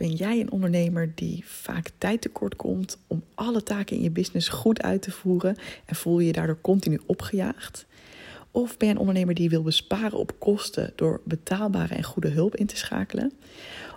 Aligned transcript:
Ben 0.00 0.12
jij 0.12 0.40
een 0.40 0.50
ondernemer 0.50 1.12
die 1.14 1.44
vaak 1.46 1.90
tijd 1.98 2.20
tekort 2.20 2.56
komt 2.56 2.98
om 3.06 3.22
alle 3.34 3.62
taken 3.62 3.96
in 3.96 4.02
je 4.02 4.10
business 4.10 4.48
goed 4.48 4.82
uit 4.82 5.02
te 5.02 5.10
voeren 5.10 5.56
en 5.84 5.94
voel 5.94 6.18
je 6.18 6.26
je 6.26 6.32
daardoor 6.32 6.60
continu 6.60 7.00
opgejaagd? 7.06 7.86
Of 8.50 8.76
ben 8.76 8.88
je 8.88 8.94
een 8.94 9.00
ondernemer 9.00 9.34
die 9.34 9.50
wil 9.50 9.62
besparen 9.62 10.18
op 10.18 10.32
kosten 10.38 10.92
door 10.96 11.20
betaalbare 11.24 11.94
en 11.94 12.02
goede 12.02 12.28
hulp 12.28 12.56
in 12.56 12.66
te 12.66 12.76
schakelen? 12.76 13.32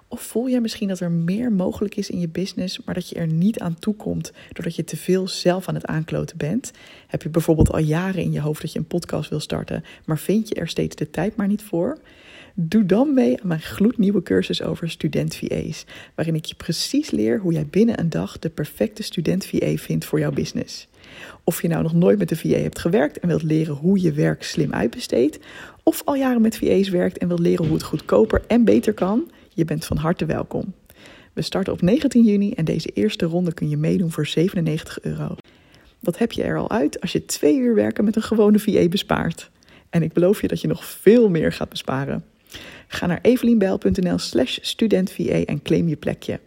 Of 0.07 0.21
voel 0.21 0.49
jij 0.49 0.61
misschien 0.61 0.87
dat 0.87 0.99
er 0.99 1.11
meer 1.11 1.51
mogelijk 1.51 1.95
is 1.95 2.09
in 2.09 2.19
je 2.19 2.29
business, 2.29 2.83
maar 2.83 2.95
dat 2.95 3.09
je 3.09 3.15
er 3.15 3.27
niet 3.27 3.59
aan 3.59 3.79
toe 3.79 3.95
komt 3.95 4.31
doordat 4.51 4.75
je 4.75 4.83
te 4.83 4.97
veel 4.97 5.27
zelf 5.27 5.67
aan 5.67 5.75
het 5.75 5.85
aankloten 5.85 6.37
bent? 6.37 6.71
Heb 7.07 7.21
je 7.21 7.29
bijvoorbeeld 7.29 7.71
al 7.71 7.79
jaren 7.79 8.21
in 8.21 8.31
je 8.31 8.41
hoofd 8.41 8.61
dat 8.61 8.71
je 8.71 8.79
een 8.79 8.85
podcast 8.87 9.29
wil 9.29 9.39
starten, 9.39 9.83
maar 10.05 10.19
vind 10.19 10.47
je 10.47 10.55
er 10.55 10.67
steeds 10.67 10.95
de 10.95 11.09
tijd 11.09 11.35
maar 11.35 11.47
niet 11.47 11.63
voor? 11.63 11.97
Doe 12.55 12.85
dan 12.85 13.13
mee 13.13 13.41
aan 13.41 13.47
mijn 13.47 13.61
gloednieuwe 13.61 14.23
cursus 14.23 14.61
over 14.61 14.89
student 14.89 15.35
VA's, 15.35 15.85
waarin 16.15 16.35
ik 16.35 16.45
je 16.45 16.55
precies 16.55 17.11
leer 17.11 17.39
hoe 17.39 17.53
jij 17.53 17.67
binnen 17.69 17.99
een 17.99 18.09
dag 18.09 18.39
de 18.39 18.49
perfecte 18.49 19.03
student 19.03 19.45
VA 19.45 19.75
vindt 19.75 20.05
voor 20.05 20.19
jouw 20.19 20.31
business. 20.31 20.87
Of 21.43 21.61
je 21.61 21.67
nou 21.67 21.83
nog 21.83 21.93
nooit 21.93 22.19
met 22.19 22.31
een 22.31 22.37
VA 22.37 22.57
hebt 22.57 22.79
gewerkt 22.79 23.19
en 23.19 23.27
wilt 23.27 23.43
leren 23.43 23.75
hoe 23.75 24.01
je 24.01 24.11
werk 24.11 24.43
slim 24.43 24.73
uitbesteedt, 24.73 25.39
of 25.83 26.01
al 26.05 26.15
jaren 26.15 26.41
met 26.41 26.57
VA's 26.57 26.89
werkt 26.89 27.17
en 27.17 27.27
wilt 27.27 27.39
leren 27.39 27.65
hoe 27.65 27.73
het 27.73 27.83
goedkoper 27.83 28.41
en 28.47 28.63
beter 28.65 28.93
kan, 28.93 29.31
je 29.53 29.65
bent 29.65 29.85
van 29.85 29.97
harte 29.97 30.25
welkom. 30.25 30.73
We 31.33 31.41
starten 31.41 31.73
op 31.73 31.81
19 31.81 32.23
juni 32.23 32.51
en 32.51 32.65
deze 32.65 32.89
eerste 32.89 33.25
ronde 33.25 33.53
kun 33.53 33.69
je 33.69 33.77
meedoen 33.77 34.11
voor 34.11 34.27
97 34.27 34.99
euro. 35.01 35.35
Dat 35.99 36.17
heb 36.17 36.31
je 36.31 36.43
er 36.43 36.57
al 36.57 36.69
uit 36.69 37.01
als 37.01 37.11
je 37.11 37.25
twee 37.25 37.57
uur 37.57 37.75
werken 37.75 38.03
met 38.03 38.15
een 38.15 38.21
gewone 38.21 38.59
VA 38.59 38.87
bespaart. 38.87 39.49
En 39.89 40.03
ik 40.03 40.13
beloof 40.13 40.41
je 40.41 40.47
dat 40.47 40.61
je 40.61 40.67
nog 40.67 40.85
veel 40.85 41.29
meer 41.29 41.53
gaat 41.53 41.69
besparen. 41.69 42.23
Ga 42.93 43.05
naar 43.05 43.19
evelienbijl.nl 43.21 44.17
slash 44.17 44.57
studentva 44.61 45.23
en 45.23 45.61
claim 45.61 45.87
je 45.87 45.95
plekje. 45.95 46.39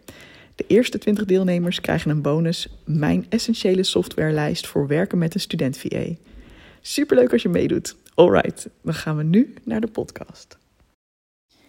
De 0.55 0.65
eerste 0.67 0.97
20 0.97 1.25
deelnemers 1.25 1.81
krijgen 1.81 2.11
een 2.11 2.21
bonus, 2.21 2.67
mijn 2.85 3.25
essentiële 3.29 3.83
softwarelijst 3.83 4.67
voor 4.67 4.87
werken 4.87 5.17
met 5.17 5.33
een 5.33 5.39
student 5.39 5.77
VA. 5.77 6.05
Superleuk 6.81 7.31
als 7.31 7.41
je 7.41 7.49
meedoet. 7.49 7.95
Alright, 8.13 8.69
dan 8.81 8.93
gaan 8.93 9.17
we 9.17 9.23
nu 9.23 9.53
naar 9.63 9.81
de 9.81 9.87
podcast. 9.87 10.57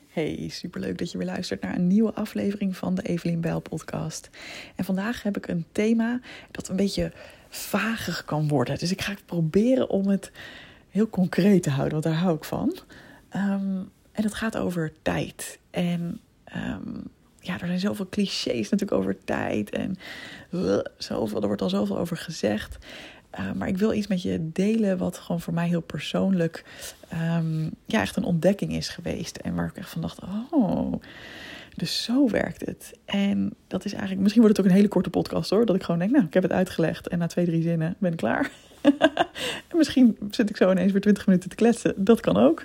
Hey, 0.09 0.49
superleuk 0.51 0.99
dat 0.99 1.13
je 1.13 1.19
weer 1.19 1.27
luistert 1.27 1.63
naar 1.63 1.75
een 1.75 1.87
nieuwe 1.87 2.15
aflevering 2.15 2.77
van 2.77 2.95
de 2.95 3.03
Evelien 3.03 3.41
Bijl 3.41 3.61
podcast. 3.61 4.31
En 4.77 4.85
vandaag 4.85 5.23
heb 5.23 5.37
ik 5.37 5.49
een 5.49 5.65
thema 5.73 6.21
dat 6.51 6.69
een 6.69 6.77
beetje 6.77 7.13
vager 7.49 8.23
kan 8.27 8.49
worden. 8.49 8.79
Dus 8.79 8.91
ik 8.91 9.01
ga 9.01 9.15
proberen 9.25 9.91
om 9.91 10.09
het 10.09 10.31
heel 10.91 11.09
concreet 11.09 11.63
te 11.63 11.71
houden, 11.71 11.93
want 11.93 12.05
daar 12.05 12.23
hou 12.23 12.37
ik 12.37 12.45
van. 12.45 12.79
Um, 13.37 13.91
en 14.19 14.25
het 14.25 14.35
gaat 14.35 14.57
over 14.57 14.93
tijd. 15.03 15.59
En 15.71 16.21
um, 16.57 17.03
ja, 17.41 17.53
er 17.61 17.67
zijn 17.67 17.79
zoveel 17.79 18.09
clichés 18.09 18.69
natuurlijk 18.71 19.01
over 19.01 19.25
tijd. 19.25 19.71
En 19.71 19.97
uh, 20.51 20.79
zoveel, 20.97 21.41
er 21.41 21.47
wordt 21.47 21.63
al 21.63 21.69
zoveel 21.69 21.99
over 21.99 22.17
gezegd. 22.17 22.79
Uh, 23.39 23.53
maar 23.53 23.69
ik 23.69 23.79
wil 23.79 23.93
iets 23.93 24.07
met 24.07 24.23
je 24.23 24.51
delen 24.53 24.99
wat 24.99 25.19
gewoon 25.19 25.41
voor 25.41 25.55
mij 25.55 25.69
heel 25.69 25.81
persoonlijk 25.81 26.65
um, 27.37 27.71
ja, 27.87 28.01
echt 28.01 28.17
een 28.17 28.25
ontdekking 28.25 28.73
is 28.73 28.89
geweest. 28.89 29.37
En 29.37 29.55
waar 29.55 29.67
ik 29.67 29.77
echt 29.77 29.91
van 29.91 30.01
dacht, 30.01 30.19
oh, 30.51 30.93
dus 31.77 32.03
zo 32.03 32.29
werkt 32.29 32.67
het. 32.67 32.99
En 33.05 33.55
dat 33.67 33.85
is 33.85 33.91
eigenlijk, 33.93 34.23
misschien 34.23 34.43
wordt 34.43 34.57
het 34.57 34.67
ook 34.67 34.73
een 34.73 34.79
hele 34.79 34.93
korte 34.93 35.11
podcast 35.11 35.51
hoor. 35.51 35.67
Dat 35.67 35.77
ik 35.77 35.83
gewoon 35.83 35.99
denk, 36.01 36.13
nou, 36.13 36.25
ik 36.25 36.35
heb 36.35 36.43
het 36.43 36.53
uitgelegd 36.53 37.09
en 37.09 37.19
na 37.19 37.27
twee, 37.27 37.45
drie 37.45 37.63
zinnen 37.63 37.97
ben 37.99 38.13
ik 38.13 38.19
klaar. 38.19 38.51
en 39.69 39.77
misschien 39.77 40.17
zit 40.31 40.51
ik 40.51 40.57
zo 40.57 40.71
ineens 40.71 40.93
weer 40.93 41.01
twintig 41.01 41.27
minuten 41.27 41.51
te 41.51 41.57
kletsen. 41.57 42.05
Dat 42.05 42.21
kan 42.21 42.37
ook. 42.37 42.65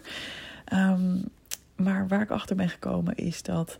Um, 0.73 1.23
maar 1.75 2.07
waar 2.07 2.21
ik 2.21 2.31
achter 2.31 2.55
ben 2.55 2.69
gekomen 2.69 3.15
is 3.15 3.41
dat. 3.41 3.79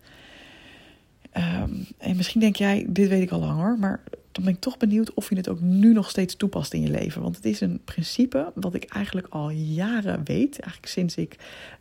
Um, 1.37 1.85
en 1.97 2.15
misschien 2.15 2.41
denk 2.41 2.55
jij, 2.55 2.85
dit 2.89 3.09
weet 3.09 3.21
ik 3.21 3.31
al 3.31 3.39
langer, 3.39 3.77
maar 3.77 4.03
dan 4.31 4.43
ben 4.43 4.53
ik 4.53 4.59
toch 4.59 4.77
benieuwd 4.77 5.13
of 5.13 5.29
je 5.29 5.35
het 5.35 5.49
ook 5.49 5.59
nu 5.59 5.93
nog 5.93 6.09
steeds 6.09 6.35
toepast 6.35 6.73
in 6.73 6.81
je 6.81 6.89
leven. 6.89 7.21
Want 7.21 7.35
het 7.35 7.45
is 7.45 7.61
een 7.61 7.81
principe 7.83 8.51
wat 8.55 8.73
ik 8.73 8.83
eigenlijk 8.83 9.27
al 9.29 9.49
jaren 9.49 10.23
weet. 10.23 10.59
Eigenlijk 10.59 10.91
sinds 10.91 11.15
ik 11.15 11.35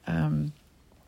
um, 0.08 0.52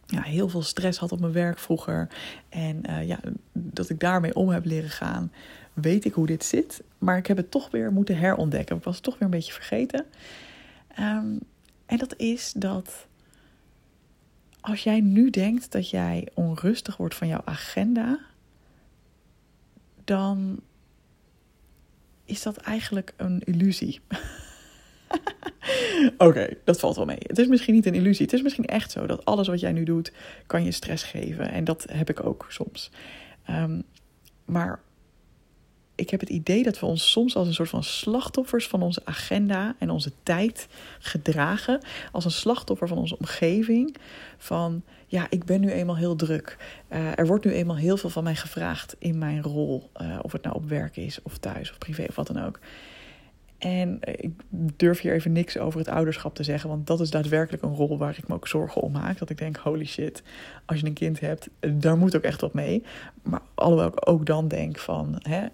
ja, 0.06 0.22
heel 0.22 0.48
veel 0.48 0.62
stress 0.62 0.98
had 0.98 1.12
op 1.12 1.20
mijn 1.20 1.32
werk 1.32 1.58
vroeger. 1.58 2.08
En 2.48 2.80
uh, 2.90 3.06
ja, 3.06 3.20
dat 3.52 3.88
ik 3.88 4.00
daarmee 4.00 4.34
om 4.34 4.48
heb 4.48 4.64
leren 4.64 4.90
gaan, 4.90 5.32
weet 5.72 6.04
ik 6.04 6.12
hoe 6.12 6.26
dit 6.26 6.44
zit. 6.44 6.82
Maar 6.98 7.16
ik 7.16 7.26
heb 7.26 7.36
het 7.36 7.50
toch 7.50 7.70
weer 7.70 7.92
moeten 7.92 8.18
herontdekken. 8.18 8.76
Ik 8.76 8.84
was 8.84 8.94
het 8.94 9.04
toch 9.04 9.14
weer 9.14 9.22
een 9.22 9.30
beetje 9.30 9.52
vergeten. 9.52 10.04
Um, 10.98 11.38
en 11.86 11.98
dat 11.98 12.14
is 12.16 12.52
dat 12.56 13.06
als 14.64 14.82
jij 14.82 15.00
nu 15.00 15.30
denkt 15.30 15.72
dat 15.72 15.90
jij 15.90 16.28
onrustig 16.34 16.96
wordt 16.96 17.14
van 17.14 17.28
jouw 17.28 17.42
agenda, 17.44 18.18
dan 20.04 20.60
is 22.24 22.42
dat 22.42 22.56
eigenlijk 22.56 23.12
een 23.16 23.42
illusie. 23.44 24.00
Oké, 26.18 26.48
dat 26.64 26.80
valt 26.80 26.96
wel 26.96 27.04
mee. 27.04 27.18
Het 27.20 27.38
is 27.38 27.46
misschien 27.46 27.74
niet 27.74 27.86
een 27.86 27.94
illusie. 27.94 28.24
Het 28.24 28.34
is 28.34 28.42
misschien 28.42 28.64
echt 28.64 28.90
zo 28.90 29.06
dat 29.06 29.24
alles 29.24 29.48
wat 29.48 29.60
jij 29.60 29.72
nu 29.72 29.84
doet, 29.84 30.12
kan 30.46 30.64
je 30.64 30.70
stress 30.70 31.04
geven. 31.04 31.50
En 31.50 31.64
dat 31.64 31.86
heb 31.92 32.10
ik 32.10 32.24
ook 32.24 32.46
soms. 32.48 32.90
Um, 33.50 33.82
maar 34.44 34.80
ik 35.94 36.10
heb 36.10 36.20
het 36.20 36.28
idee 36.28 36.62
dat 36.62 36.80
we 36.80 36.86
ons 36.86 37.10
soms 37.10 37.36
als 37.36 37.46
een 37.46 37.54
soort 37.54 37.68
van 37.68 37.84
slachtoffers 37.84 38.66
van 38.66 38.82
onze 38.82 39.00
agenda 39.04 39.74
en 39.78 39.90
onze 39.90 40.12
tijd 40.22 40.68
gedragen. 40.98 41.80
Als 42.12 42.24
een 42.24 42.30
slachtoffer 42.30 42.88
van 42.88 42.98
onze 42.98 43.18
omgeving. 43.18 43.96
Van 44.38 44.82
ja, 45.06 45.26
ik 45.30 45.44
ben 45.44 45.60
nu 45.60 45.70
eenmaal 45.70 45.96
heel 45.96 46.16
druk. 46.16 46.56
Uh, 46.92 47.18
er 47.18 47.26
wordt 47.26 47.44
nu 47.44 47.52
eenmaal 47.52 47.76
heel 47.76 47.96
veel 47.96 48.10
van 48.10 48.24
mij 48.24 48.34
gevraagd 48.34 48.96
in 48.98 49.18
mijn 49.18 49.42
rol. 49.42 49.90
Uh, 50.02 50.18
of 50.22 50.32
het 50.32 50.42
nou 50.42 50.56
op 50.56 50.68
werk 50.68 50.96
is, 50.96 51.22
of 51.22 51.38
thuis, 51.38 51.70
of 51.70 51.78
privé, 51.78 52.04
of 52.08 52.14
wat 52.14 52.26
dan 52.26 52.44
ook. 52.44 52.58
En 53.58 53.98
ik 54.00 54.32
durf 54.76 55.00
hier 55.00 55.12
even 55.12 55.32
niks 55.32 55.58
over 55.58 55.78
het 55.78 55.88
ouderschap 55.88 56.34
te 56.34 56.42
zeggen, 56.42 56.68
want 56.68 56.86
dat 56.86 57.00
is 57.00 57.10
daadwerkelijk 57.10 57.62
een 57.62 57.74
rol 57.74 57.98
waar 57.98 58.18
ik 58.18 58.28
me 58.28 58.34
ook 58.34 58.48
zorgen 58.48 58.82
om 58.82 58.92
maak. 58.92 59.18
Dat 59.18 59.30
ik 59.30 59.38
denk, 59.38 59.56
holy 59.56 59.86
shit, 59.86 60.22
als 60.64 60.80
je 60.80 60.86
een 60.86 60.92
kind 60.92 61.20
hebt, 61.20 61.48
daar 61.70 61.96
moet 61.96 62.16
ook 62.16 62.22
echt 62.22 62.40
wat 62.40 62.54
mee. 62.54 62.82
Maar 63.22 63.40
alhoewel 63.54 63.88
ik 63.88 64.08
ook 64.08 64.26
dan 64.26 64.48
denk 64.48 64.78
van, 64.78 65.18
hè, 65.18 65.46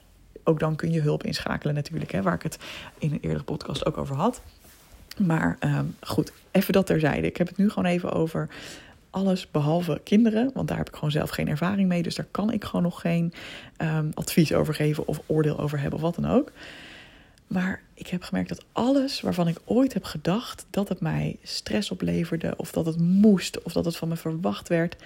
ook 0.45 0.59
dan 0.59 0.77
kun 0.77 0.93
je 0.93 1.01
hulp 1.01 1.25
inschakelen 1.25 1.75
natuurlijk, 1.75 2.12
hè, 2.12 2.23
waar 2.23 2.34
ik 2.34 2.43
het 2.43 2.59
in 2.99 3.12
een 3.12 3.21
eerdere 3.21 3.45
podcast 3.45 3.87
ook 3.87 3.99
over 3.99 4.17
had. 4.17 4.43
Maar 5.19 5.56
um, 5.61 5.97
goed, 6.01 6.33
even 6.51 6.73
dat 6.73 6.87
terzijde. 6.87 7.27
Ik 7.27 7.37
heb 7.37 7.49
het 7.49 7.56
nu 7.56 7.69
gewoon 7.69 7.91
even 7.91 8.12
over 8.12 8.49
alles 9.11 9.51
behalve 9.51 10.01
kinderen, 10.05 10.51
want 10.55 10.69
daar 10.69 10.77
heb 10.77 10.89
ik 10.89 10.95
gewoon 10.95 11.11
zelf 11.11 11.31
geen 11.31 11.49
ervaring 11.49 11.89
mee. 11.89 12.03
Dus 12.03 12.15
daar 12.15 12.27
kan 12.31 12.53
ik 12.53 12.65
gewoon 12.65 12.83
nog 12.83 13.01
geen 13.01 13.33
um, 13.78 14.11
advies 14.15 14.53
over 14.53 14.75
geven 14.75 15.06
of 15.06 15.21
oordeel 15.27 15.59
over 15.59 15.81
hebben 15.81 15.99
of 15.99 16.05
wat 16.05 16.15
dan 16.15 16.31
ook. 16.31 16.53
Maar 17.47 17.83
ik 17.95 18.07
heb 18.07 18.22
gemerkt 18.22 18.49
dat 18.49 18.65
alles 18.72 19.21
waarvan 19.21 19.49
ik 19.49 19.59
ooit 19.65 19.93
heb 19.93 20.05
gedacht 20.05 20.67
dat 20.71 20.89
het 20.89 21.01
mij 21.01 21.37
stress 21.43 21.91
opleverde, 21.91 22.55
of 22.57 22.72
dat 22.72 22.87
het 22.87 22.99
moest, 22.99 23.62
of 23.62 23.72
dat 23.72 23.84
het 23.84 23.97
van 23.97 24.09
me 24.09 24.17
verwacht 24.17 24.69
werd, 24.69 24.97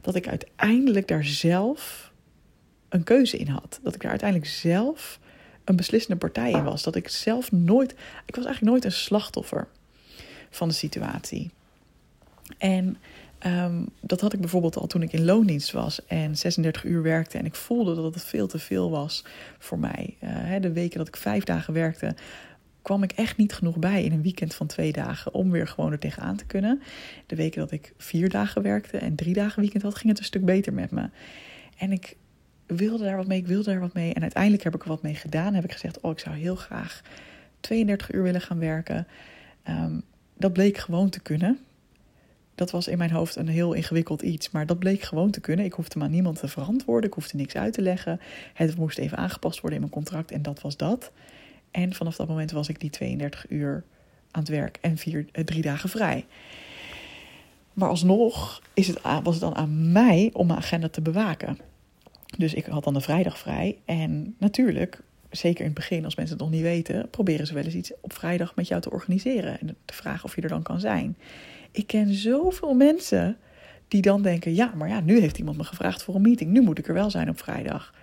dat 0.00 0.14
ik 0.14 0.28
uiteindelijk 0.28 1.08
daar 1.08 1.24
zelf 1.24 2.07
een 2.88 3.04
keuze 3.04 3.36
in 3.36 3.48
had. 3.48 3.80
Dat 3.82 3.94
ik 3.94 4.00
daar 4.00 4.10
uiteindelijk 4.10 4.50
zelf 4.50 5.20
een 5.64 5.76
beslissende 5.76 6.18
partij 6.18 6.50
in 6.50 6.64
was. 6.64 6.82
Dat 6.82 6.94
ik 6.94 7.08
zelf 7.08 7.52
nooit. 7.52 7.92
Ik 8.26 8.34
was 8.36 8.44
eigenlijk 8.44 8.72
nooit 8.72 8.84
een 8.84 8.92
slachtoffer 8.92 9.68
van 10.50 10.68
de 10.68 10.74
situatie. 10.74 11.50
En 12.58 12.96
um, 13.46 13.88
dat 14.00 14.20
had 14.20 14.32
ik 14.32 14.40
bijvoorbeeld 14.40 14.76
al 14.76 14.86
toen 14.86 15.02
ik 15.02 15.12
in 15.12 15.24
loondienst 15.24 15.72
was 15.72 16.06
en 16.06 16.36
36 16.36 16.84
uur 16.84 17.02
werkte. 17.02 17.38
En 17.38 17.44
ik 17.44 17.54
voelde 17.54 17.94
dat 17.94 18.14
het 18.14 18.24
veel 18.24 18.46
te 18.46 18.58
veel 18.58 18.90
was 18.90 19.24
voor 19.58 19.78
mij. 19.78 20.16
Uh, 20.22 20.60
de 20.60 20.72
weken 20.72 20.98
dat 20.98 21.08
ik 21.08 21.16
vijf 21.16 21.44
dagen 21.44 21.74
werkte, 21.74 22.14
kwam 22.82 23.02
ik 23.02 23.12
echt 23.12 23.36
niet 23.36 23.52
genoeg 23.52 23.76
bij 23.76 24.04
in 24.04 24.12
een 24.12 24.22
weekend 24.22 24.54
van 24.54 24.66
twee 24.66 24.92
dagen 24.92 25.34
om 25.34 25.50
weer 25.50 25.68
gewoon 25.68 25.92
er 25.92 25.98
tegenaan 25.98 26.36
te 26.36 26.46
kunnen. 26.46 26.82
De 27.26 27.36
weken 27.36 27.60
dat 27.60 27.70
ik 27.70 27.92
vier 27.96 28.28
dagen 28.28 28.62
werkte 28.62 28.98
en 28.98 29.14
drie 29.14 29.34
dagen 29.34 29.60
weekend 29.60 29.82
had, 29.82 29.94
ging 29.94 30.08
het 30.08 30.18
een 30.18 30.24
stuk 30.24 30.44
beter 30.44 30.72
met 30.72 30.90
me. 30.90 31.08
En 31.76 31.92
ik 31.92 32.16
wilde 32.76 33.04
daar 33.04 33.16
wat 33.16 33.26
mee, 33.26 33.38
ik 33.38 33.46
wilde 33.46 33.70
daar 33.70 33.80
wat 33.80 33.94
mee. 33.94 34.14
En 34.14 34.22
uiteindelijk 34.22 34.62
heb 34.62 34.74
ik 34.74 34.82
er 34.82 34.88
wat 34.88 35.02
mee 35.02 35.14
gedaan. 35.14 35.54
Heb 35.54 35.64
ik 35.64 35.72
gezegd, 35.72 36.00
oh, 36.00 36.10
ik 36.10 36.18
zou 36.18 36.36
heel 36.36 36.56
graag 36.56 37.02
32 37.60 38.12
uur 38.12 38.22
willen 38.22 38.40
gaan 38.40 38.58
werken. 38.58 39.06
Um, 39.68 40.02
dat 40.36 40.52
bleek 40.52 40.76
gewoon 40.76 41.08
te 41.08 41.20
kunnen. 41.20 41.58
Dat 42.54 42.70
was 42.70 42.88
in 42.88 42.98
mijn 42.98 43.10
hoofd 43.10 43.36
een 43.36 43.48
heel 43.48 43.72
ingewikkeld 43.72 44.22
iets, 44.22 44.50
maar 44.50 44.66
dat 44.66 44.78
bleek 44.78 45.02
gewoon 45.02 45.30
te 45.30 45.40
kunnen. 45.40 45.64
Ik 45.64 45.72
hoefde 45.72 45.98
maar 45.98 46.08
niemand 46.08 46.38
te 46.38 46.48
verantwoorden, 46.48 47.08
ik 47.08 47.14
hoefde 47.14 47.36
niks 47.36 47.54
uit 47.54 47.72
te 47.72 47.82
leggen. 47.82 48.20
Het 48.54 48.76
moest 48.76 48.98
even 48.98 49.18
aangepast 49.18 49.60
worden 49.60 49.78
in 49.78 49.84
mijn 49.84 49.94
contract 49.94 50.30
en 50.30 50.42
dat 50.42 50.60
was 50.60 50.76
dat. 50.76 51.10
En 51.70 51.94
vanaf 51.94 52.16
dat 52.16 52.28
moment 52.28 52.50
was 52.50 52.68
ik 52.68 52.80
die 52.80 52.90
32 52.90 53.46
uur 53.48 53.84
aan 54.30 54.40
het 54.40 54.50
werk 54.50 54.78
en 54.80 54.96
vier, 54.96 55.26
eh, 55.32 55.44
drie 55.44 55.62
dagen 55.62 55.88
vrij. 55.88 56.26
Maar 57.72 57.88
alsnog 57.88 58.62
is 58.74 58.86
het, 58.86 59.02
was 59.02 59.34
het 59.34 59.40
dan 59.40 59.54
aan 59.54 59.92
mij 59.92 60.30
om 60.32 60.46
mijn 60.46 60.58
agenda 60.58 60.88
te 60.88 61.00
bewaken. 61.00 61.58
Dus 62.36 62.54
ik 62.54 62.66
had 62.66 62.84
dan 62.84 62.94
de 62.94 63.00
vrijdag 63.00 63.38
vrij. 63.38 63.78
En 63.84 64.34
natuurlijk, 64.38 65.00
zeker 65.30 65.60
in 65.60 65.66
het 65.66 65.74
begin, 65.74 66.04
als 66.04 66.16
mensen 66.16 66.36
het 66.36 66.44
nog 66.44 66.54
niet 66.54 66.62
weten, 66.62 67.10
proberen 67.10 67.46
ze 67.46 67.54
wel 67.54 67.64
eens 67.64 67.74
iets 67.74 67.92
op 68.00 68.12
vrijdag 68.12 68.54
met 68.54 68.68
jou 68.68 68.80
te 68.80 68.90
organiseren. 68.90 69.60
En 69.60 69.76
te 69.84 69.94
vragen 69.94 70.24
of 70.24 70.34
je 70.34 70.42
er 70.42 70.48
dan 70.48 70.62
kan 70.62 70.80
zijn. 70.80 71.16
Ik 71.70 71.86
ken 71.86 72.14
zoveel 72.14 72.74
mensen 72.74 73.36
Die 73.88 74.02
dan 74.02 74.22
denken, 74.22 74.54
ja, 74.54 74.72
maar 74.76 74.88
ja, 74.88 75.00
nu 75.00 75.20
heeft 75.20 75.38
iemand 75.38 75.56
me 75.56 75.64
gevraagd 75.64 76.02
voor 76.02 76.14
een 76.14 76.22
meeting. 76.22 76.50
Nu 76.50 76.60
moet 76.60 76.78
ik 76.78 76.88
er 76.88 76.94
wel 76.94 77.10
zijn 77.10 77.28
op 77.28 77.38
vrijdag. 77.38 77.94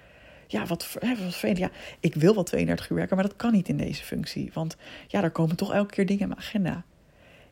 Ja, 0.47 0.65
wat, 0.65 0.97
wat. 1.01 1.57
Ja, 1.57 1.69
ik 1.99 2.15
wil 2.15 2.33
wel 2.33 2.43
32 2.43 2.89
uur 2.89 2.97
werken, 2.97 3.15
maar 3.15 3.25
dat 3.25 3.35
kan 3.35 3.51
niet 3.51 3.69
in 3.69 3.77
deze 3.77 4.03
functie. 4.03 4.51
Want 4.53 4.77
ja, 5.07 5.23
er 5.23 5.31
komen 5.31 5.55
toch 5.55 5.73
elke 5.73 5.93
keer 5.93 6.05
dingen 6.05 6.21
in 6.21 6.27
mijn 6.27 6.39
agenda. 6.39 6.83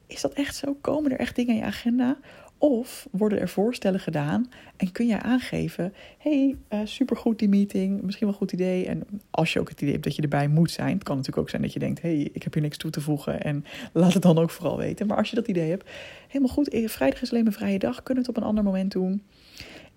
Is 0.08 0.22
dat 0.22 0.34
echt 0.34 0.56
zo? 0.56 0.78
Komen 0.81 1.12
er 1.12 1.20
echt 1.20 1.36
dingen 1.36 1.54
in 1.54 1.60
je 1.60 1.66
agenda? 1.66 2.18
Of 2.63 3.07
worden 3.12 3.39
er 3.39 3.50
voorstellen 3.50 4.00
gedaan 4.00 4.50
en 4.77 4.92
kun 4.92 5.07
jij 5.07 5.19
aangeven: 5.19 5.94
hey, 6.18 6.56
uh, 6.69 6.80
supergoed 6.83 7.39
die 7.39 7.50
meeting, 7.50 8.01
misschien 8.01 8.25
wel 8.25 8.36
een 8.36 8.42
goed 8.42 8.51
idee. 8.51 8.86
En 8.86 9.04
als 9.31 9.54
je 9.54 9.60
ook 9.60 9.69
het 9.69 9.81
idee 9.81 9.92
hebt 9.92 10.04
dat 10.04 10.15
je 10.15 10.21
erbij 10.21 10.48
moet 10.48 10.71
zijn, 10.71 10.94
het 10.94 11.04
kan 11.04 11.15
natuurlijk 11.15 11.44
ook 11.44 11.50
zijn 11.50 11.62
dat 11.62 11.74
je 11.74 11.80
denkt: 11.80 12.01
hey, 12.01 12.30
ik 12.33 12.44
heb 12.44 12.54
hier 12.54 12.62
niks 12.63 12.77
toe 12.77 12.92
te 12.92 13.01
voegen 13.01 13.44
en 13.44 13.65
laat 13.94 14.13
het 14.13 14.21
dan 14.21 14.38
ook 14.38 14.50
vooral 14.50 14.77
weten. 14.77 15.07
Maar 15.07 15.18
als 15.18 15.30
je 15.30 15.36
dat 15.36 15.48
idee 15.48 15.69
hebt, 15.69 15.89
helemaal 16.27 16.54
goed, 16.54 16.69
eh, 16.69 16.88
vrijdag 16.88 17.21
is 17.21 17.31
alleen 17.31 17.44
mijn 17.44 17.56
vrije 17.56 17.80
dag, 17.80 18.04
kunnen 18.04 18.24
we 18.24 18.30
het 18.30 18.38
op 18.38 18.44
een 18.44 18.50
ander 18.50 18.63
moment 18.63 18.92
doen. 18.92 19.24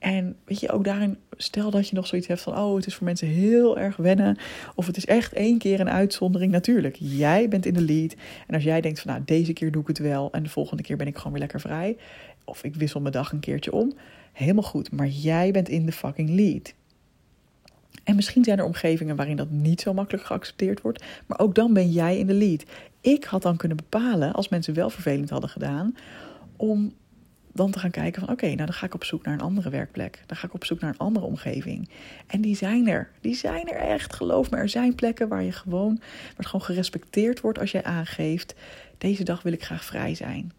En 0.06 0.36
weet 0.44 0.60
je, 0.60 0.70
ook 0.70 0.84
daarin, 0.84 1.18
stel 1.36 1.70
dat 1.70 1.88
je 1.88 1.94
nog 1.94 2.06
zoiets 2.06 2.26
hebt 2.26 2.40
van, 2.40 2.58
oh, 2.58 2.76
het 2.76 2.86
is 2.86 2.94
voor 2.94 3.04
mensen 3.04 3.28
heel 3.28 3.78
erg 3.78 3.96
wennen. 3.96 4.38
Of 4.74 4.86
het 4.86 4.96
is 4.96 5.06
echt 5.06 5.32
één 5.32 5.58
keer 5.58 5.80
een 5.80 5.90
uitzondering. 5.90 6.52
Natuurlijk, 6.52 6.96
jij 6.98 7.48
bent 7.48 7.66
in 7.66 7.74
de 7.74 7.80
lead. 7.80 8.14
En 8.46 8.54
als 8.54 8.64
jij 8.64 8.80
denkt 8.80 9.00
van, 9.00 9.12
nou, 9.12 9.22
deze 9.24 9.52
keer 9.52 9.72
doe 9.72 9.82
ik 9.82 9.88
het 9.88 9.98
wel. 9.98 10.32
En 10.32 10.42
de 10.42 10.48
volgende 10.48 10.82
keer 10.82 10.96
ben 10.96 11.06
ik 11.06 11.16
gewoon 11.16 11.32
weer 11.32 11.40
lekker 11.40 11.60
vrij. 11.60 11.96
Of 12.44 12.64
ik 12.64 12.74
wissel 12.74 13.00
mijn 13.00 13.12
dag 13.12 13.32
een 13.32 13.40
keertje 13.40 13.72
om. 13.72 13.92
Helemaal 14.32 14.62
goed, 14.62 14.92
maar 14.92 15.08
jij 15.08 15.50
bent 15.50 15.68
in 15.68 15.86
de 15.86 15.92
fucking 15.92 16.30
lead. 16.30 16.74
En 18.04 18.16
misschien 18.16 18.44
zijn 18.44 18.58
er 18.58 18.64
omgevingen 18.64 19.16
waarin 19.16 19.36
dat 19.36 19.50
niet 19.50 19.80
zo 19.80 19.94
makkelijk 19.94 20.24
geaccepteerd 20.24 20.80
wordt. 20.80 21.04
Maar 21.26 21.38
ook 21.38 21.54
dan 21.54 21.72
ben 21.72 21.90
jij 21.90 22.18
in 22.18 22.26
de 22.26 22.34
lead. 22.34 22.64
Ik 23.00 23.24
had 23.24 23.42
dan 23.42 23.56
kunnen 23.56 23.76
bepalen, 23.76 24.32
als 24.32 24.48
mensen 24.48 24.74
wel 24.74 24.90
vervelend 24.90 25.30
hadden 25.30 25.50
gedaan, 25.50 25.96
om 26.56 26.92
dan 27.56 27.70
te 27.70 27.78
gaan 27.78 27.90
kijken 27.90 28.20
van 28.20 28.30
oké, 28.30 28.46
nou 28.46 28.56
dan 28.56 28.72
ga 28.72 28.86
ik 28.86 28.94
op 28.94 29.04
zoek 29.04 29.24
naar 29.24 29.34
een 29.34 29.40
andere 29.40 29.70
werkplek. 29.70 30.22
Dan 30.26 30.36
ga 30.36 30.46
ik 30.46 30.54
op 30.54 30.64
zoek 30.64 30.80
naar 30.80 30.90
een 30.90 30.98
andere 30.98 31.26
omgeving. 31.26 31.88
En 32.26 32.40
die 32.40 32.56
zijn 32.56 32.88
er. 32.88 33.10
Die 33.20 33.34
zijn 33.34 33.68
er 33.68 33.76
echt. 33.76 34.14
Geloof 34.14 34.50
me, 34.50 34.56
er 34.56 34.68
zijn 34.68 34.94
plekken 34.94 35.28
waar 35.28 35.42
je 35.42 35.52
gewoon, 35.52 35.96
waar 35.98 36.36
het 36.36 36.46
gewoon 36.46 36.66
gerespecteerd 36.66 37.40
wordt 37.40 37.58
als 37.58 37.70
jij 37.70 37.84
aangeeft, 37.84 38.54
deze 38.98 39.24
dag 39.24 39.42
wil 39.42 39.52
ik 39.52 39.64
graag 39.64 39.84
vrij 39.84 40.14
zijn. 40.14 40.52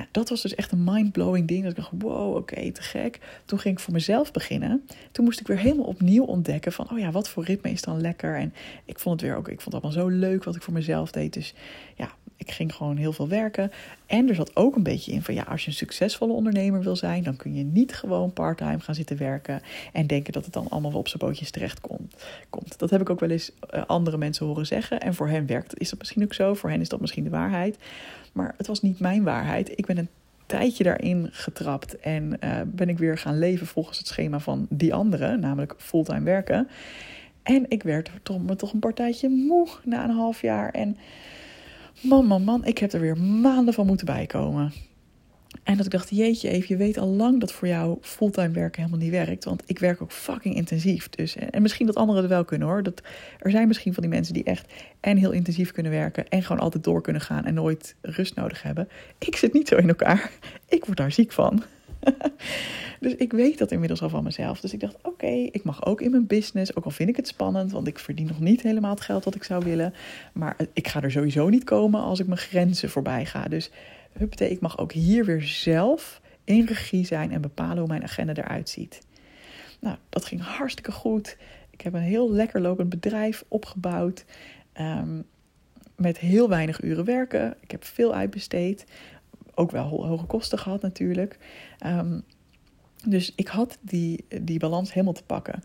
Nou, 0.00 0.12
dat 0.12 0.28
was 0.28 0.42
dus 0.42 0.54
echt 0.54 0.72
een 0.72 0.84
mind-blowing 0.84 1.48
ding. 1.48 1.62
Dat 1.62 1.70
ik 1.70 1.76
dacht, 1.76 1.90
wow, 1.98 2.36
oké, 2.36 2.72
te 2.72 2.82
gek. 2.82 3.18
Toen 3.44 3.58
ging 3.58 3.74
ik 3.74 3.80
voor 3.80 3.92
mezelf 3.92 4.32
beginnen. 4.32 4.86
Toen 5.12 5.24
moest 5.24 5.40
ik 5.40 5.46
weer 5.46 5.58
helemaal 5.58 5.84
opnieuw 5.84 6.24
ontdekken 6.24 6.72
van, 6.72 6.90
oh 6.90 6.98
ja, 6.98 7.10
wat 7.10 7.28
voor 7.28 7.44
ritme 7.44 7.70
is 7.70 7.82
dan 7.82 8.00
lekker? 8.00 8.36
En 8.36 8.54
ik 8.84 8.98
vond 8.98 9.20
het 9.20 9.30
weer 9.30 9.38
ook, 9.38 9.48
ik 9.48 9.60
vond 9.60 9.74
het 9.74 9.84
allemaal 9.84 10.02
zo 10.02 10.18
leuk 10.18 10.44
wat 10.44 10.56
ik 10.56 10.62
voor 10.62 10.72
mezelf 10.72 11.10
deed. 11.10 11.32
Dus 11.32 11.54
ja, 11.96 12.10
ik 12.36 12.50
ging 12.50 12.74
gewoon 12.74 12.96
heel 12.96 13.12
veel 13.12 13.28
werken. 13.28 13.72
En 14.06 14.28
er 14.28 14.34
zat 14.34 14.56
ook 14.56 14.76
een 14.76 14.82
beetje 14.82 15.12
in 15.12 15.22
van 15.22 15.34
ja, 15.34 15.42
als 15.42 15.62
je 15.62 15.68
een 15.68 15.74
succesvolle 15.74 16.32
ondernemer 16.32 16.82
wil 16.82 16.96
zijn, 16.96 17.22
dan 17.22 17.36
kun 17.36 17.54
je 17.54 17.64
niet 17.64 17.94
gewoon 17.94 18.32
parttime 18.32 18.80
gaan 18.80 18.94
zitten 18.94 19.16
werken 19.16 19.62
en 19.92 20.06
denken 20.06 20.32
dat 20.32 20.44
het 20.44 20.52
dan 20.52 20.68
allemaal 20.68 20.92
op 20.92 21.08
zijn 21.08 21.22
bootjes 21.22 21.50
terecht 21.50 21.80
komt. 21.80 22.78
Dat 22.78 22.90
heb 22.90 23.00
ik 23.00 23.10
ook 23.10 23.20
wel 23.20 23.30
eens 23.30 23.52
uh, 23.74 23.82
andere 23.86 24.16
mensen 24.16 24.46
horen 24.46 24.66
zeggen. 24.66 25.00
En 25.00 25.14
voor 25.14 25.28
hen 25.28 25.46
werkt 25.46 25.80
is 25.80 25.90
dat 25.90 25.98
misschien 25.98 26.22
ook 26.22 26.34
zo. 26.34 26.54
Voor 26.54 26.70
hen 26.70 26.80
is 26.80 26.88
dat 26.88 27.00
misschien 27.00 27.24
de 27.24 27.30
waarheid. 27.30 27.78
Maar 28.32 28.54
het 28.56 28.66
was 28.66 28.82
niet 28.82 29.00
mijn 29.00 29.22
waarheid. 29.22 29.78
Ik 29.78 29.86
ben 29.86 29.98
een 29.98 30.08
tijdje 30.46 30.84
daarin 30.84 31.28
getrapt 31.30 31.98
en 31.98 32.36
uh, 32.44 32.60
ben 32.66 32.88
ik 32.88 32.98
weer 32.98 33.18
gaan 33.18 33.38
leven 33.38 33.66
volgens 33.66 33.98
het 33.98 34.06
schema 34.06 34.38
van 34.38 34.66
die 34.70 34.94
anderen, 34.94 35.40
namelijk 35.40 35.74
fulltime 35.78 36.22
werken. 36.22 36.68
En 37.42 37.64
ik 37.68 37.82
werd 37.82 38.10
toch, 38.22 38.42
me 38.42 38.56
toch 38.56 38.72
een 38.72 38.78
partijtje 38.78 39.28
moe 39.28 39.68
na 39.84 40.04
een 40.04 40.10
half 40.10 40.40
jaar. 40.40 40.70
En 40.70 40.96
man, 42.00 42.26
man, 42.26 42.44
man, 42.44 42.64
ik 42.64 42.78
heb 42.78 42.92
er 42.92 43.00
weer 43.00 43.18
maanden 43.18 43.74
van 43.74 43.86
moeten 43.86 44.06
bijkomen. 44.06 44.72
En 45.62 45.76
dat 45.76 45.86
ik 45.86 45.92
dacht, 45.92 46.10
jeetje 46.10 46.48
even, 46.48 46.66
je 46.68 46.76
weet 46.76 46.98
al 46.98 47.08
lang 47.08 47.40
dat 47.40 47.52
voor 47.52 47.68
jou 47.68 47.98
fulltime 48.00 48.50
werken 48.50 48.82
helemaal 48.82 49.04
niet 49.04 49.26
werkt. 49.26 49.44
Want 49.44 49.62
ik 49.66 49.78
werk 49.78 50.02
ook 50.02 50.12
fucking 50.12 50.54
intensief. 50.54 51.08
Dus, 51.08 51.36
en 51.36 51.62
misschien 51.62 51.86
dat 51.86 51.94
anderen 51.94 52.22
het 52.22 52.30
wel 52.30 52.44
kunnen 52.44 52.68
hoor. 52.68 52.82
Dat, 52.82 53.02
er 53.38 53.50
zijn 53.50 53.68
misschien 53.68 53.94
van 53.94 54.02
die 54.02 54.12
mensen 54.12 54.34
die 54.34 54.44
echt 54.44 54.72
en 55.00 55.16
heel 55.16 55.30
intensief 55.30 55.72
kunnen 55.72 55.92
werken. 55.92 56.28
En 56.28 56.42
gewoon 56.42 56.62
altijd 56.62 56.84
door 56.84 57.02
kunnen 57.02 57.22
gaan 57.22 57.44
en 57.44 57.54
nooit 57.54 57.94
rust 58.00 58.34
nodig 58.34 58.62
hebben. 58.62 58.88
Ik 59.18 59.36
zit 59.36 59.52
niet 59.52 59.68
zo 59.68 59.76
in 59.76 59.88
elkaar. 59.88 60.30
Ik 60.68 60.84
word 60.84 60.96
daar 60.96 61.12
ziek 61.12 61.32
van. 61.32 61.62
dus 63.00 63.14
ik 63.14 63.32
weet 63.32 63.58
dat 63.58 63.70
inmiddels 63.70 64.02
al 64.02 64.08
van 64.08 64.24
mezelf. 64.24 64.60
Dus 64.60 64.72
ik 64.72 64.80
dacht, 64.80 64.96
oké, 65.02 65.26
ik 65.26 65.62
mag 65.62 65.86
ook 65.86 66.00
in 66.00 66.10
mijn 66.10 66.26
business, 66.26 66.76
ook 66.76 66.84
al 66.84 66.90
vind 66.90 67.08
ik 67.08 67.16
het 67.16 67.28
spannend, 67.28 67.72
want 67.72 67.86
ik 67.86 67.98
verdien 67.98 68.26
nog 68.26 68.40
niet 68.40 68.62
helemaal 68.62 68.94
het 68.94 69.00
geld 69.00 69.24
wat 69.24 69.34
ik 69.34 69.44
zou 69.44 69.64
willen. 69.64 69.94
Maar 70.32 70.56
ik 70.72 70.88
ga 70.88 71.02
er 71.02 71.10
sowieso 71.10 71.48
niet 71.48 71.64
komen 71.64 72.00
als 72.00 72.20
ik 72.20 72.26
mijn 72.26 72.38
grenzen 72.38 72.90
voorbij 72.90 73.26
ga. 73.26 73.48
Dus 73.48 73.70
huppatee, 74.12 74.50
ik 74.50 74.60
mag 74.60 74.78
ook 74.78 74.92
hier 74.92 75.24
weer 75.24 75.42
zelf 75.42 76.20
in 76.44 76.64
regie 76.64 77.06
zijn 77.06 77.32
en 77.32 77.40
bepalen 77.40 77.78
hoe 77.78 77.86
mijn 77.86 78.02
agenda 78.02 78.34
eruit 78.34 78.68
ziet. 78.68 79.00
Nou, 79.80 79.96
dat 80.08 80.24
ging 80.24 80.42
hartstikke 80.42 80.92
goed. 80.92 81.36
Ik 81.70 81.80
heb 81.80 81.94
een 81.94 82.00
heel 82.00 82.32
lekker 82.32 82.60
lopend 82.60 82.88
bedrijf 82.88 83.44
opgebouwd. 83.48 84.24
Um, 84.80 85.24
met 85.96 86.18
heel 86.18 86.48
weinig 86.48 86.82
uren 86.82 87.04
werken. 87.04 87.56
Ik 87.60 87.70
heb 87.70 87.84
veel 87.84 88.14
uitbesteed 88.14 88.84
ook 89.54 89.70
wel 89.70 90.06
hoge 90.06 90.24
kosten 90.24 90.58
gehad 90.58 90.82
natuurlijk. 90.82 91.38
Um, 91.86 92.22
dus 93.04 93.32
ik 93.36 93.48
had 93.48 93.78
die, 93.80 94.24
die 94.42 94.58
balans 94.58 94.92
helemaal 94.92 95.14
te 95.14 95.24
pakken. 95.24 95.62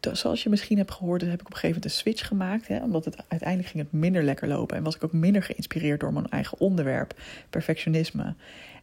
Zoals 0.00 0.42
je 0.42 0.48
misschien 0.48 0.78
hebt 0.78 0.90
gehoord, 0.90 1.20
heb 1.20 1.40
ik 1.40 1.40
op 1.40 1.46
een 1.46 1.52
gegeven 1.52 1.68
moment 1.68 1.84
een 1.84 1.90
switch 1.90 2.26
gemaakt. 2.26 2.68
Hè, 2.68 2.82
omdat 2.82 3.04
het 3.04 3.16
uiteindelijk 3.28 3.68
ging 3.68 3.82
het 3.82 3.92
minder 3.92 4.22
lekker 4.22 4.48
lopen. 4.48 4.76
En 4.76 4.82
was 4.82 4.96
ik 4.96 5.04
ook 5.04 5.12
minder 5.12 5.42
geïnspireerd 5.42 6.00
door 6.00 6.12
mijn 6.12 6.28
eigen 6.28 6.58
onderwerp, 6.60 7.14
perfectionisme. 7.50 8.34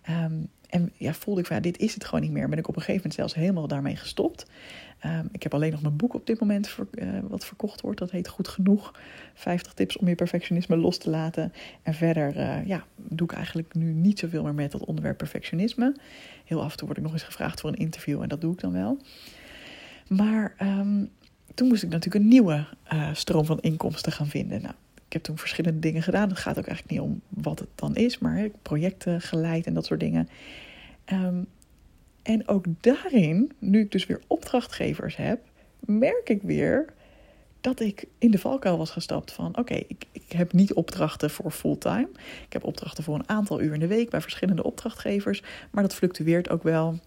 Um, 0.09 0.49
en 0.69 0.91
ja, 0.97 1.13
voelde 1.13 1.39
ik 1.39 1.47
van 1.47 1.55
ja, 1.55 1.61
dit 1.61 1.77
is 1.77 1.93
het 1.93 2.05
gewoon 2.05 2.21
niet 2.21 2.31
meer. 2.31 2.49
Ben 2.49 2.57
ik 2.57 2.67
op 2.67 2.75
een 2.75 2.81
gegeven 2.81 3.01
moment 3.01 3.13
zelfs 3.13 3.33
helemaal 3.33 3.67
daarmee 3.67 3.95
gestopt. 3.95 4.45
Um, 5.05 5.29
ik 5.31 5.43
heb 5.43 5.53
alleen 5.53 5.71
nog 5.71 5.81
mijn 5.81 5.95
boek 5.95 6.13
op 6.13 6.27
dit 6.27 6.39
moment 6.39 6.77
uh, 6.93 7.09
wat 7.27 7.45
verkocht 7.45 7.81
wordt. 7.81 7.99
Dat 7.99 8.11
heet 8.11 8.27
Goed 8.27 8.47
Genoeg. 8.47 8.93
50 9.33 9.73
tips 9.73 9.97
om 9.97 10.07
je 10.07 10.15
perfectionisme 10.15 10.77
los 10.77 10.97
te 10.97 11.09
laten. 11.09 11.53
En 11.83 11.93
verder 11.93 12.35
uh, 12.35 12.65
ja, 12.65 12.85
doe 12.95 13.27
ik 13.27 13.33
eigenlijk 13.35 13.73
nu 13.73 13.93
niet 13.93 14.19
zoveel 14.19 14.43
meer 14.43 14.53
met 14.53 14.71
dat 14.71 14.85
onderwerp 14.85 15.17
perfectionisme. 15.17 15.95
Heel 16.45 16.63
af 16.63 16.71
en 16.71 16.77
toe 16.77 16.85
word 16.85 16.99
ik 16.99 17.03
nog 17.03 17.13
eens 17.13 17.23
gevraagd 17.23 17.59
voor 17.59 17.69
een 17.69 17.75
interview 17.75 18.21
en 18.21 18.29
dat 18.29 18.41
doe 18.41 18.53
ik 18.53 18.59
dan 18.59 18.71
wel. 18.71 18.97
Maar 20.07 20.55
um, 20.61 21.09
toen 21.53 21.67
moest 21.67 21.83
ik 21.83 21.89
natuurlijk 21.89 22.23
een 22.23 22.29
nieuwe 22.29 22.65
uh, 22.93 23.09
stroom 23.13 23.45
van 23.45 23.59
inkomsten 23.59 24.11
gaan 24.11 24.27
vinden. 24.27 24.61
Nou, 24.61 24.73
ik 25.07 25.13
heb 25.13 25.23
toen 25.23 25.37
verschillende 25.37 25.79
dingen 25.79 26.03
gedaan. 26.03 26.29
Het 26.29 26.37
gaat 26.39 26.57
ook 26.57 26.67
eigenlijk 26.67 26.99
niet 26.99 27.09
om 27.09 27.21
wat 27.29 27.59
het 27.59 27.69
dan 27.75 27.95
is, 27.95 28.17
maar 28.19 28.35
hè, 28.37 28.51
projecten 28.61 29.21
geleid 29.21 29.65
en 29.65 29.73
dat 29.73 29.85
soort 29.85 29.99
dingen. 29.99 30.29
Um, 31.13 31.47
en 32.21 32.47
ook 32.47 32.65
daarin, 32.81 33.51
nu 33.59 33.79
ik 33.79 33.91
dus 33.91 34.05
weer 34.05 34.21
opdrachtgevers 34.27 35.15
heb, 35.15 35.39
merk 35.79 36.29
ik 36.29 36.41
weer 36.41 36.93
dat 37.61 37.79
ik 37.79 38.05
in 38.17 38.31
de 38.31 38.37
valkuil 38.37 38.77
was 38.77 38.89
gestapt 38.89 39.31
van 39.31 39.57
oké, 39.57 39.73
ik, 39.73 40.05
ik 40.11 40.31
heb 40.31 40.53
niet 40.53 40.73
opdrachten 40.73 41.29
voor 41.29 41.51
fulltime. 41.51 42.09
Ik 42.45 42.53
heb 42.53 42.63
opdrachten 42.63 43.03
voor 43.03 43.15
een 43.15 43.29
aantal 43.29 43.61
uur 43.61 43.73
in 43.73 43.79
de 43.79 43.87
week 43.87 44.09
bij 44.09 44.21
verschillende 44.21 44.63
opdrachtgevers, 44.63 45.43
maar 45.71 45.83
dat 45.83 45.95
fluctueert 45.95 46.49
ook 46.49 46.63
wel. 46.63 46.99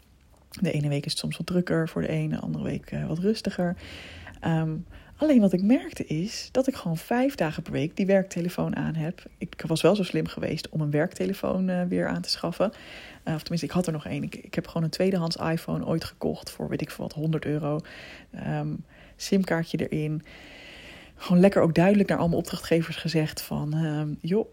De 0.61 0.73
ene 0.73 0.89
week 0.89 1.05
is 1.05 1.11
het 1.11 1.21
soms 1.21 1.37
wat 1.37 1.47
drukker 1.47 1.89
voor 1.89 2.03
de 2.03 2.09
ene, 2.09 2.35
de 2.35 2.41
andere 2.41 2.65
week 2.65 2.93
uh, 2.93 3.07
wat 3.07 3.19
rustiger. 3.19 3.77
Um, 4.47 4.85
Alleen 5.19 5.41
wat 5.41 5.53
ik 5.53 5.63
merkte 5.63 6.07
is 6.07 6.49
dat 6.53 6.67
ik 6.67 6.75
gewoon 6.75 6.97
vijf 6.97 7.35
dagen 7.35 7.63
per 7.63 7.73
week 7.73 7.97
die 7.97 8.07
werktelefoon 8.07 8.77
aan 8.77 8.95
heb. 8.95 9.23
Ik 9.39 9.65
was 9.67 9.83
wel 9.83 9.97
zo 9.97 10.03
slim 10.03 10.27
geweest 10.27 10.69
om 10.69 10.81
een 10.81 10.91
werktelefoon 10.91 11.69
uh, 11.69 11.83
weer 11.83 12.09
aan 12.09 12.23
te 12.23 12.31
schaffen. 12.31 12.73
Uh, 13.25 13.35
of 13.35 13.41
tenminste, 13.41 13.67
ik 13.67 13.73
had 13.73 13.87
er 13.87 13.93
nog 13.93 14.07
één. 14.07 14.23
Ik, 14.23 14.55
heb 14.55 14.67
gewoon 14.67 14.83
een 14.83 14.91
tweedehands 14.91 15.37
iPhone 15.37 15.87
ooit 15.87 16.05
gekocht 16.05 16.51
voor 16.51 16.69
weet 16.69 16.81
ik 16.81 16.91
veel 16.91 17.05
wat, 17.05 17.15
100 17.15 17.45
euro. 17.45 17.81
Um, 18.47 18.85
simkaartje 19.17 19.89
erin. 19.89 20.23
Gewoon 21.17 21.41
lekker 21.41 21.63
ook 21.63 21.75
duidelijk 21.75 22.09
naar 22.09 22.19
allemaal 22.19 22.39
opdrachtgevers 22.39 22.97
gezegd 22.97 23.41
van... 23.41 23.75
Um, 23.75 24.19
joh, 24.21 24.49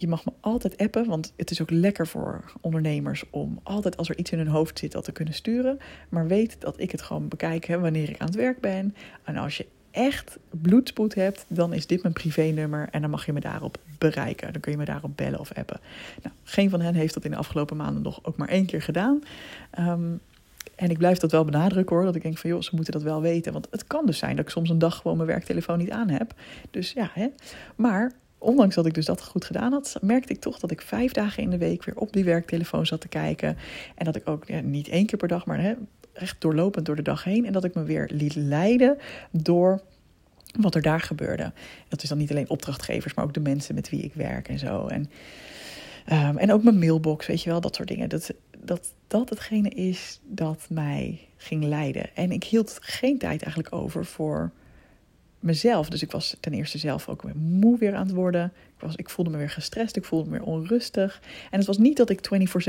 je 0.00 0.08
mag 0.08 0.24
me 0.24 0.32
altijd 0.40 0.76
appen, 0.76 1.06
want 1.06 1.32
het 1.36 1.50
is 1.50 1.62
ook 1.62 1.70
lekker 1.70 2.06
voor 2.06 2.44
ondernemers 2.60 3.24
om 3.30 3.60
altijd 3.62 3.96
als 3.96 4.08
er 4.08 4.18
iets 4.18 4.30
in 4.30 4.38
hun 4.38 4.48
hoofd 4.48 4.78
zit 4.78 4.92
dat 4.92 5.04
te 5.04 5.12
kunnen 5.12 5.34
sturen. 5.34 5.78
Maar 6.08 6.26
weet 6.26 6.56
dat 6.60 6.80
ik 6.80 6.90
het 6.90 7.02
gewoon 7.02 7.28
bekijk 7.28 7.64
hè, 7.64 7.78
wanneer 7.78 8.08
ik 8.08 8.18
aan 8.18 8.26
het 8.26 8.36
werk 8.36 8.60
ben. 8.60 8.94
En 9.24 9.36
als 9.36 9.56
je 9.56 9.66
echt 9.90 10.38
bloedspoed 10.50 11.14
hebt, 11.14 11.44
dan 11.48 11.72
is 11.72 11.86
dit 11.86 12.02
mijn 12.02 12.14
privénummer 12.14 12.88
en 12.90 13.00
dan 13.00 13.10
mag 13.10 13.26
je 13.26 13.32
me 13.32 13.40
daarop 13.40 13.78
bereiken. 13.98 14.52
Dan 14.52 14.60
kun 14.60 14.72
je 14.72 14.78
me 14.78 14.84
daarop 14.84 15.16
bellen 15.16 15.40
of 15.40 15.52
appen. 15.52 15.80
Nou, 16.22 16.34
geen 16.44 16.70
van 16.70 16.80
hen 16.80 16.94
heeft 16.94 17.14
dat 17.14 17.24
in 17.24 17.30
de 17.30 17.36
afgelopen 17.36 17.76
maanden 17.76 18.02
nog 18.02 18.18
ook 18.22 18.36
maar 18.36 18.48
één 18.48 18.66
keer 18.66 18.82
gedaan. 18.82 19.22
Um, 19.78 20.20
en 20.74 20.90
ik 20.90 20.98
blijf 20.98 21.18
dat 21.18 21.32
wel 21.32 21.44
benadrukken 21.44 21.96
hoor. 21.96 22.04
Dat 22.04 22.14
ik 22.14 22.22
denk 22.22 22.38
van 22.38 22.50
joh, 22.50 22.60
ze 22.60 22.74
moeten 22.74 22.92
dat 22.92 23.02
wel 23.02 23.20
weten. 23.20 23.52
Want 23.52 23.66
het 23.70 23.86
kan 23.86 24.06
dus 24.06 24.18
zijn 24.18 24.36
dat 24.36 24.44
ik 24.44 24.50
soms 24.50 24.70
een 24.70 24.78
dag 24.78 24.96
gewoon 24.96 25.16
mijn 25.16 25.28
werktelefoon 25.28 25.78
niet 25.78 25.90
aan 25.90 26.08
heb. 26.08 26.34
Dus 26.70 26.92
ja, 26.92 27.10
hè. 27.12 27.26
Maar 27.76 28.12
ondanks 28.38 28.74
dat 28.74 28.86
ik 28.86 28.94
dus 28.94 29.04
dat 29.04 29.24
goed 29.24 29.44
gedaan 29.44 29.72
had, 29.72 29.98
merkte 30.00 30.32
ik 30.32 30.40
toch 30.40 30.58
dat 30.58 30.70
ik 30.70 30.80
vijf 30.80 31.12
dagen 31.12 31.42
in 31.42 31.50
de 31.50 31.58
week 31.58 31.84
weer 31.84 31.96
op 31.96 32.12
die 32.12 32.24
werktelefoon 32.24 32.86
zat 32.86 33.00
te 33.00 33.08
kijken. 33.08 33.56
En 33.94 34.04
dat 34.04 34.16
ik 34.16 34.28
ook 34.28 34.62
niet 34.62 34.88
één 34.88 35.06
keer 35.06 35.18
per 35.18 35.28
dag, 35.28 35.46
maar 35.46 35.60
hè, 35.60 35.74
echt 36.12 36.40
doorlopend 36.40 36.86
door 36.86 36.96
de 36.96 37.02
dag 37.02 37.24
heen. 37.24 37.46
En 37.46 37.52
dat 37.52 37.64
ik 37.64 37.74
me 37.74 37.82
weer 37.82 38.10
liet 38.12 38.34
leiden 38.34 38.98
door 39.30 39.80
wat 40.60 40.74
er 40.74 40.82
daar 40.82 41.00
gebeurde. 41.00 41.52
Dat 41.88 42.02
is 42.02 42.08
dan 42.08 42.18
niet 42.18 42.30
alleen 42.30 42.50
opdrachtgevers, 42.50 43.14
maar 43.14 43.24
ook 43.24 43.34
de 43.34 43.40
mensen 43.40 43.74
met 43.74 43.88
wie 43.88 44.02
ik 44.02 44.14
werk 44.14 44.48
en 44.48 44.58
zo. 44.58 44.86
En, 44.86 45.10
um, 46.12 46.38
en 46.38 46.52
ook 46.52 46.62
mijn 46.62 46.78
mailbox, 46.78 47.26
weet 47.26 47.42
je 47.42 47.50
wel, 47.50 47.60
dat 47.60 47.74
soort 47.74 47.88
dingen. 47.88 48.08
Dat, 48.08 48.32
dat 48.64 48.92
dat 49.08 49.30
hetgene 49.30 49.68
is 49.68 50.20
dat 50.24 50.66
mij 50.70 51.28
ging 51.36 51.64
leiden. 51.64 52.16
En 52.16 52.32
ik 52.32 52.44
hield 52.44 52.78
geen 52.80 53.18
tijd 53.18 53.42
eigenlijk 53.42 53.74
over 53.74 54.04
voor 54.04 54.50
mezelf. 55.40 55.88
Dus 55.88 56.02
ik 56.02 56.10
was 56.10 56.36
ten 56.40 56.52
eerste 56.52 56.78
zelf 56.78 57.08
ook 57.08 57.22
weer 57.22 57.36
moe 57.36 57.78
weer 57.78 57.94
aan 57.94 58.06
het 58.06 58.14
worden. 58.14 58.52
Ik, 58.76 58.84
was, 58.84 58.96
ik 58.96 59.10
voelde 59.10 59.30
me 59.30 59.36
weer 59.36 59.50
gestrest, 59.50 59.96
ik 59.96 60.04
voelde 60.04 60.30
me 60.30 60.38
weer 60.38 60.46
onrustig. 60.46 61.20
En 61.50 61.58
het 61.58 61.66
was 61.66 61.78
niet 61.78 61.96
dat 61.96 62.10
ik 62.10 62.20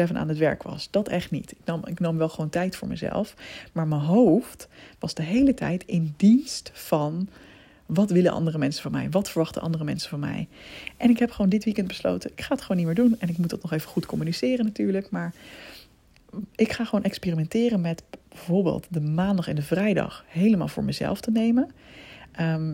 24-7 0.10 0.14
aan 0.14 0.28
het 0.28 0.38
werk 0.38 0.64
was. 0.64 0.88
Dat 0.92 1.08
echt 1.08 1.32
niet. 1.32 1.52
Ik 1.52 1.66
nam, 1.66 1.82
ik 1.86 2.00
nam 2.00 2.18
wel 2.18 2.30
gewoon 2.30 2.50
tijd 2.50 2.76
voor 2.76 2.88
mezelf. 2.88 3.34
Maar 3.72 3.88
mijn 3.88 4.02
hoofd 4.02 4.68
was 5.00 5.14
de 5.14 5.24
hele 5.24 5.54
tijd 5.54 5.84
in 5.86 6.14
dienst 6.18 6.72
van... 6.74 7.30
Wat 7.86 8.10
willen 8.10 8.32
andere 8.32 8.58
mensen 8.58 8.82
van 8.82 8.92
mij? 8.92 9.10
Wat 9.10 9.30
verwachten 9.30 9.62
andere 9.62 9.84
mensen 9.84 10.10
van 10.10 10.20
mij? 10.20 10.48
En 10.98 11.10
ik 11.10 11.20
heb 11.20 11.32
gewoon 11.32 11.50
dit 11.50 11.64
weekend 11.64 11.88
besloten, 11.88 12.32
ik 12.36 12.42
ga 12.42 12.54
het 12.54 12.62
gewoon 12.62 12.78
niet 12.78 12.86
meer 12.86 12.96
doen. 12.96 13.16
En 13.20 13.30
ik 13.30 13.38
moet 13.38 13.50
dat 13.50 13.62
nog 13.62 13.74
even 13.74 13.90
goed 13.90 14.06
communiceren 14.06 14.66
natuurlijk. 14.66 15.10
Maar 15.10 15.34
ik 16.56 16.72
ga 16.72 16.86
gewoon 16.86 17.04
experimenteren 17.04 17.82
met 17.82 18.04
bijvoorbeeld 18.30 18.88
de 18.90 19.02
maandag 19.02 19.48
en 19.48 19.56
de 19.56 19.62
vrijdag 19.62 20.26
helemaal 20.28 20.68
voor 20.68 20.84
mezelf 20.84 21.22
te 21.22 21.32
nemen. 21.32 21.72
Ehm, 22.32 22.74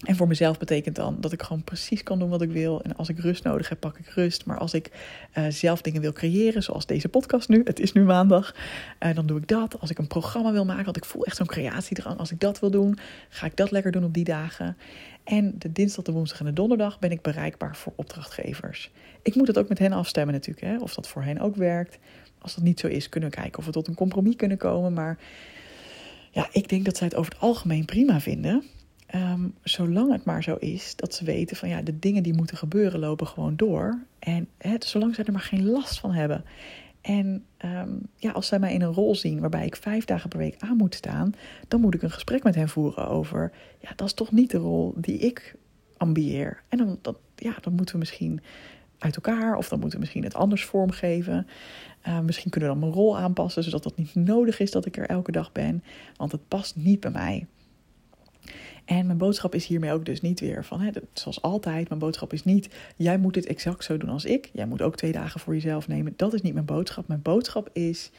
en 0.00 0.16
voor 0.16 0.28
mezelf 0.28 0.58
betekent 0.58 0.96
dan 0.96 1.16
dat 1.20 1.32
ik 1.32 1.42
gewoon 1.42 1.64
precies 1.64 2.02
kan 2.02 2.18
doen 2.18 2.28
wat 2.28 2.42
ik 2.42 2.50
wil. 2.50 2.82
En 2.82 2.96
als 2.96 3.08
ik 3.08 3.18
rust 3.18 3.44
nodig 3.44 3.68
heb, 3.68 3.80
pak 3.80 3.98
ik 3.98 4.06
rust. 4.06 4.46
Maar 4.46 4.58
als 4.58 4.74
ik 4.74 4.90
uh, 5.38 5.44
zelf 5.48 5.82
dingen 5.82 6.00
wil 6.00 6.12
creëren, 6.12 6.62
zoals 6.62 6.86
deze 6.86 7.08
podcast 7.08 7.48
nu, 7.48 7.60
het 7.64 7.80
is 7.80 7.92
nu 7.92 8.02
maandag, 8.02 8.54
uh, 9.00 9.14
dan 9.14 9.26
doe 9.26 9.38
ik 9.38 9.48
dat. 9.48 9.80
Als 9.80 9.90
ik 9.90 9.98
een 9.98 10.06
programma 10.06 10.52
wil 10.52 10.64
maken, 10.64 10.84
want 10.84 10.96
ik 10.96 11.04
voel 11.04 11.24
echt 11.24 11.36
zo'n 11.36 11.46
creatiedrang. 11.46 12.18
Als 12.18 12.30
ik 12.30 12.40
dat 12.40 12.60
wil 12.60 12.70
doen, 12.70 12.98
ga 13.28 13.46
ik 13.46 13.56
dat 13.56 13.70
lekker 13.70 13.92
doen 13.92 14.04
op 14.04 14.14
die 14.14 14.24
dagen. 14.24 14.76
En 15.24 15.54
de 15.58 15.72
dinsdag, 15.72 16.04
de 16.04 16.12
woensdag 16.12 16.40
en 16.40 16.46
de 16.46 16.52
donderdag 16.52 16.98
ben 16.98 17.10
ik 17.10 17.22
bereikbaar 17.22 17.76
voor 17.76 17.92
opdrachtgevers. 17.96 18.90
Ik 19.22 19.34
moet 19.34 19.46
het 19.46 19.58
ook 19.58 19.68
met 19.68 19.78
hen 19.78 19.92
afstemmen 19.92 20.34
natuurlijk, 20.34 20.66
hè, 20.66 20.78
of 20.78 20.94
dat 20.94 21.08
voor 21.08 21.22
hen 21.22 21.38
ook 21.38 21.56
werkt. 21.56 21.98
Als 22.38 22.54
dat 22.54 22.64
niet 22.64 22.80
zo 22.80 22.86
is, 22.86 23.08
kunnen 23.08 23.30
we 23.30 23.36
kijken 23.36 23.58
of 23.58 23.64
we 23.64 23.72
tot 23.72 23.88
een 23.88 23.94
compromis 23.94 24.36
kunnen 24.36 24.56
komen. 24.56 24.92
Maar 24.92 25.18
ja, 26.30 26.48
ik 26.52 26.68
denk 26.68 26.84
dat 26.84 26.96
zij 26.96 27.06
het 27.06 27.16
over 27.16 27.32
het 27.32 27.40
algemeen 27.40 27.84
prima 27.84 28.20
vinden. 28.20 28.64
Ehm, 29.06 29.48
zolang 29.62 30.12
het 30.12 30.24
maar 30.24 30.42
zo 30.42 30.54
is 30.54 30.96
dat 30.96 31.14
ze 31.14 31.24
weten 31.24 31.56
van 31.56 31.68
ja, 31.68 31.82
de 31.82 31.98
dingen 31.98 32.22
die 32.22 32.34
moeten 32.34 32.56
gebeuren 32.56 33.00
lopen 33.00 33.26
gewoon 33.26 33.56
door. 33.56 33.98
En 34.18 34.48
hè, 34.58 34.74
zolang 34.78 35.14
zij 35.14 35.24
er 35.24 35.32
maar 35.32 35.40
geen 35.40 35.66
last 35.66 36.00
van 36.00 36.12
hebben. 36.12 36.44
En 37.00 37.44
ehm, 37.56 37.90
ja, 38.16 38.30
als 38.30 38.46
zij 38.46 38.58
mij 38.58 38.72
in 38.74 38.82
een 38.82 38.92
rol 38.92 39.14
zien 39.14 39.40
waarbij 39.40 39.66
ik 39.66 39.76
vijf 39.76 40.04
dagen 40.04 40.28
per 40.28 40.38
week 40.38 40.56
aan 40.58 40.76
moet 40.76 40.94
staan, 40.94 41.34
dan 41.68 41.80
moet 41.80 41.94
ik 41.94 42.02
een 42.02 42.10
gesprek 42.10 42.42
met 42.42 42.54
hen 42.54 42.68
voeren 42.68 43.08
over, 43.08 43.52
ja, 43.80 43.92
dat 43.96 44.06
is 44.06 44.14
toch 44.14 44.32
niet 44.32 44.50
de 44.50 44.58
rol 44.58 44.94
die 44.96 45.18
ik 45.18 45.56
ambieer. 45.96 46.62
En 46.68 46.78
dan, 46.78 46.98
dan, 47.02 47.16
ja, 47.36 47.54
dan 47.60 47.74
moeten 47.74 47.94
we 47.94 48.00
misschien 48.00 48.40
uit 49.00 49.16
elkaar 49.16 49.56
of 49.56 49.68
dan 49.68 49.78
moeten 49.78 49.98
we 49.98 50.04
misschien 50.04 50.24
het 50.24 50.34
anders 50.34 50.64
vormgeven. 50.64 51.46
Uh, 52.08 52.20
misschien 52.20 52.50
kunnen 52.50 52.68
we 52.68 52.74
dan 52.76 52.84
mijn 52.84 52.98
rol 53.00 53.18
aanpassen, 53.18 53.62
zodat 53.62 53.82
dat 53.82 53.96
niet 53.96 54.14
nodig 54.14 54.60
is 54.60 54.70
dat 54.70 54.86
ik 54.86 54.96
er 54.96 55.06
elke 55.06 55.32
dag 55.32 55.52
ben, 55.52 55.84
want 56.16 56.32
het 56.32 56.48
past 56.48 56.76
niet 56.76 57.00
bij 57.00 57.10
mij. 57.10 57.46
En 58.84 59.06
mijn 59.06 59.18
boodschap 59.18 59.54
is 59.54 59.66
hiermee 59.66 59.92
ook 59.92 60.04
dus 60.04 60.20
niet 60.20 60.40
weer 60.40 60.64
van, 60.64 60.80
hè, 60.80 60.90
zoals 61.12 61.42
altijd, 61.42 61.88
mijn 61.88 62.00
boodschap 62.00 62.32
is 62.32 62.44
niet, 62.44 62.68
jij 62.96 63.18
moet 63.18 63.34
dit 63.34 63.46
exact 63.46 63.84
zo 63.84 63.96
doen 63.96 64.08
als 64.08 64.24
ik. 64.24 64.50
Jij 64.52 64.66
moet 64.66 64.82
ook 64.82 64.96
twee 64.96 65.12
dagen 65.12 65.40
voor 65.40 65.54
jezelf 65.54 65.88
nemen. 65.88 66.12
Dat 66.16 66.34
is 66.34 66.42
niet 66.42 66.54
mijn 66.54 66.64
boodschap. 66.64 67.08
Mijn 67.08 67.22
boodschap 67.22 67.70
is, 67.72 68.10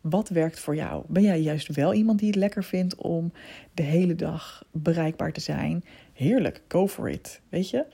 wat 0.00 0.28
werkt 0.28 0.60
voor 0.60 0.74
jou? 0.74 1.04
Ben 1.08 1.22
jij 1.22 1.40
juist 1.40 1.74
wel 1.74 1.94
iemand 1.94 2.18
die 2.18 2.28
het 2.28 2.36
lekker 2.36 2.64
vindt 2.64 2.94
om 2.94 3.32
de 3.74 3.82
hele 3.82 4.14
dag 4.14 4.64
bereikbaar 4.72 5.32
te 5.32 5.40
zijn? 5.40 5.84
Heerlijk, 6.12 6.62
go 6.68 6.88
for 6.88 7.10
it, 7.10 7.40
weet 7.48 7.70
je? 7.70 7.84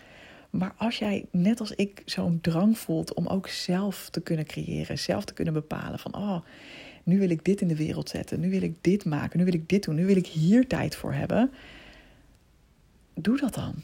Maar 0.59 0.75
als 0.77 0.99
jij 0.99 1.25
net 1.31 1.61
als 1.61 1.73
ik 1.73 2.03
zo'n 2.05 2.41
drang 2.41 2.79
voelt 2.79 3.15
om 3.15 3.27
ook 3.27 3.49
zelf 3.49 4.09
te 4.11 4.21
kunnen 4.21 4.47
creëren, 4.47 4.99
zelf 4.99 5.25
te 5.25 5.35
kunnen 5.35 5.55
bepalen 5.55 5.99
van, 5.99 6.17
oh, 6.17 6.39
nu 7.03 7.19
wil 7.19 7.31
ik 7.31 7.45
dit 7.45 7.61
in 7.61 7.69
de 7.69 7.77
wereld 7.77 8.09
zetten, 8.09 8.41
nu 8.41 8.51
wil 8.51 8.63
ik 8.63 8.77
dit 8.81 9.05
maken, 9.05 9.39
nu 9.39 9.45
wil 9.45 9.55
ik 9.55 9.69
dit 9.69 9.85
doen, 9.85 9.95
nu 9.95 10.07
wil 10.07 10.17
ik 10.17 10.27
hier 10.27 10.67
tijd 10.67 10.97
voor 10.97 11.13
hebben 11.13 11.51
doe 13.15 13.39
dat 13.39 13.55
dan. 13.55 13.75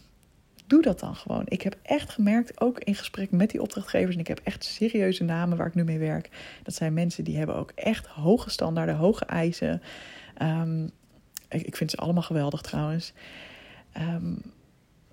Doe 0.67 0.83
dat 0.83 1.01
dan 1.01 1.15
gewoon. 1.15 1.43
Ik 1.45 1.63
heb 1.63 1.77
echt 1.83 2.11
gemerkt, 2.11 2.61
ook 2.61 2.79
in 2.79 2.95
gesprek 2.95 3.31
met 3.31 3.51
die 3.51 3.63
opdrachtgevers, 3.63 4.15
en 4.15 4.21
ik 4.21 4.27
heb 4.27 4.41
echt 4.45 4.65
serieuze 4.65 5.25
namen 5.25 5.57
waar 5.57 5.67
ik 5.67 5.75
nu 5.75 5.85
mee 5.85 5.99
werk. 5.99 6.31
Dat 6.63 6.75
zijn 6.75 6.95
mensen 6.95 7.25
die 7.25 7.37
hebben 7.37 7.57
ook 7.57 7.73
echt 7.75 8.07
hoge 8.07 8.51
standaarden, 8.51 8.97
hoge 8.97 9.25
eisen. 9.25 9.83
Um, 10.43 10.91
ik, 11.49 11.77
vind 11.77 11.91
ze 11.91 11.97
allemaal 11.97 12.23
geweldig 12.23 12.61
trouwens. 12.61 13.13
Um, 13.97 14.43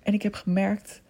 en 0.02 0.14
ik 0.14 0.22
heb 0.22 0.34
gemerkt, 0.34 1.02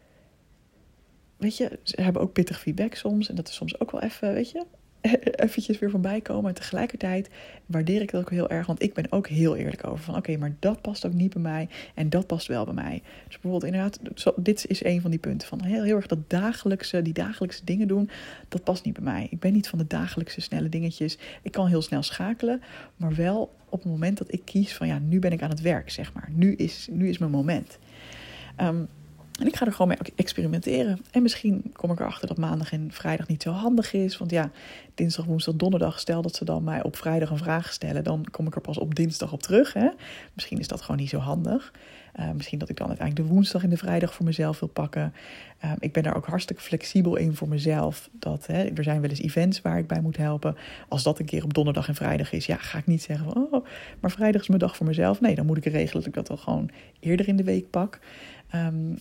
weet 1.39 1.57
je, 1.57 1.79
ze 1.83 2.03
hebben 2.03 2.23
ook 2.23 2.33
pittig 2.33 2.61
feedback 2.61 2.95
soms. 2.95 3.29
En 3.29 3.35
dat 3.35 3.49
is 3.49 3.55
soms 3.55 3.81
ook 3.81 3.91
wel 3.91 4.03
even, 4.03 4.33
weet 4.33 4.51
je, 4.51 4.65
eventjes 5.45 5.79
weer 5.79 5.91
voorbij 5.91 6.21
komen. 6.21 6.49
En 6.49 6.55
tegelijkertijd 6.55 7.29
waardeer 7.67 8.01
ik 8.01 8.11
dat 8.11 8.21
ook 8.21 8.31
heel 8.31 8.51
erg. 8.51 8.67
Want 8.67 8.83
ik 8.83 8.95
ben 8.95 9.13
ook 9.13 9.29
heel 9.29 9.57
eerlijk 9.57 9.87
over 9.87 10.05
van 10.05 10.17
oké, 10.17 10.37
maar 10.37 10.57
dat 10.59 10.81
past 10.81 11.07
ook 11.07 11.13
niet 11.13 11.33
bij 11.33 11.43
mij. 11.43 11.69
En 11.95 12.11
dat 12.11 12.27
past 12.27 12.47
wel 12.47 12.65
bij 12.65 12.75
mij. 12.75 13.03
Dus 13.27 13.39
bijvoorbeeld 13.41 13.73
inderdaad, 13.73 13.99
dit 14.37 14.67
is 14.67 14.85
een 14.85 15.01
van 15.01 15.11
die 15.11 15.21
punten. 15.21 15.49
Van 15.49 15.63
heel, 15.63 15.83
heel 15.83 15.97
erg 15.97 16.07
dat 16.07 16.31
dagelijkse, 16.31 17.03
die 17.03 17.13
dagelijkse 17.13 17.65
dingen 17.65 17.89
doen. 17.89 18.11
Dat 18.49 18.65
past 18.65 18.85
niet 18.85 18.95
bij 18.95 19.05
mij. 19.05 19.27
Ik 19.31 19.41
ben 19.41 19.53
niet 19.53 19.69
van 19.69 19.79
de 19.79 19.87
dagelijkse 19.87 20.41
snelle 20.41 20.69
dingetjes. 20.69 21.19
Ik 21.43 21.53
kan 21.53 21.67
heel 21.67 21.83
snel 21.83 22.03
schakelen. 22.03 22.63
Maar 22.97 23.15
wel 23.15 23.55
op 23.69 23.83
het 23.83 23.91
moment 23.91 24.19
dat 24.19 24.33
ik 24.33 24.45
kies 24.45 24.75
van 24.75 24.87
ja, 24.87 24.99
nu 24.99 25.19
ben 25.19 25.33
ik 25.33 25.43
aan 25.43 25.51
het 25.51 25.61
werk, 25.61 25.91
zeg 25.91 26.13
maar. 26.13 26.29
Nu 26.33 26.55
is, 26.55 26.89
nu 26.91 27.09
is 27.09 27.19
mijn 27.19 27.31
moment. 27.31 27.79
Um, 28.61 28.89
en 29.39 29.47
ik 29.47 29.57
ga 29.57 29.67
er 29.67 29.73
gewoon 29.73 29.89
mee 29.89 30.13
experimenteren. 30.15 30.99
En 31.11 31.23
misschien 31.23 31.73
kom 31.73 31.91
ik 31.91 32.01
erachter 32.01 32.29
dat 32.29 32.37
maandag 32.37 32.73
en 32.73 32.89
vrijdag 32.93 33.29
niet 33.29 33.43
zo 33.43 33.51
handig 33.51 33.93
is. 33.93 34.19
Want 34.19 34.31
ja, 34.31 34.51
dinsdag, 34.95 35.25
woensdag, 35.25 35.55
donderdag, 35.55 36.01
stel 36.01 36.23
dat 36.23 36.37
ze 36.37 36.45
dan 36.45 36.65
mij 36.65 36.83
op 36.83 36.97
vrijdag 36.97 37.31
een 37.31 37.39
vraag 37.39 37.73
stellen, 37.73 38.05
dan 38.05 38.25
kom 38.31 38.47
ik 38.47 38.55
er 38.55 38.61
pas 38.61 38.79
op 38.79 38.95
dinsdag 38.95 39.33
op 39.33 39.43
terug. 39.43 39.73
Hè? 39.73 39.89
Misschien 40.35 40.59
is 40.59 40.69
dat 40.69 40.81
gewoon 40.81 40.97
niet 40.97 41.09
zo 41.09 41.19
handig. 41.19 41.73
Uh, 42.21 42.31
misschien 42.31 42.59
dat 42.59 42.69
ik 42.69 42.77
dan 42.77 42.89
uiteindelijk 42.89 43.29
de 43.29 43.35
woensdag 43.35 43.63
en 43.63 43.71
de 43.71 43.77
vrijdag 43.77 44.15
voor 44.15 44.25
mezelf 44.25 44.61
wil 44.61 44.69
pakken. 44.69 45.13
Uh, 45.65 45.73
ik 45.79 45.93
ben 45.93 46.03
daar 46.03 46.17
ook 46.17 46.27
hartstikke 46.27 46.63
flexibel 46.63 47.17
in 47.17 47.35
voor 47.35 47.49
mezelf. 47.49 48.09
Dat, 48.13 48.47
hè, 48.47 48.65
er 48.65 48.83
zijn 48.83 49.01
wel 49.01 49.11
eens 49.11 49.21
events 49.21 49.61
waar 49.61 49.79
ik 49.79 49.87
bij 49.87 50.01
moet 50.01 50.17
helpen. 50.17 50.57
Als 50.89 51.03
dat 51.03 51.19
een 51.19 51.27
keer 51.27 51.45
op 51.45 51.55
donderdag 51.55 51.89
en 51.89 51.95
vrijdag 51.95 52.33
is, 52.33 52.47
ja, 52.47 52.57
ga 52.57 52.79
ik 52.79 52.87
niet 52.87 53.03
zeggen 53.03 53.33
van, 53.33 53.49
oh, 53.51 53.67
maar 54.01 54.11
vrijdag 54.11 54.41
is 54.41 54.49
mijn 54.49 54.61
dag 54.61 54.77
voor 54.77 54.87
mezelf. 54.87 55.21
Nee, 55.21 55.35
dan 55.35 55.47
moet 55.47 55.57
ik 55.57 55.65
regelen 55.65 55.93
dat 55.93 56.07
ik 56.07 56.15
dat 56.15 56.31
al 56.31 56.37
gewoon 56.37 56.71
eerder 57.01 57.29
in 57.29 57.37
de 57.37 57.45
week 57.45 57.71
pak. 57.71 58.01
Um, 58.55 58.99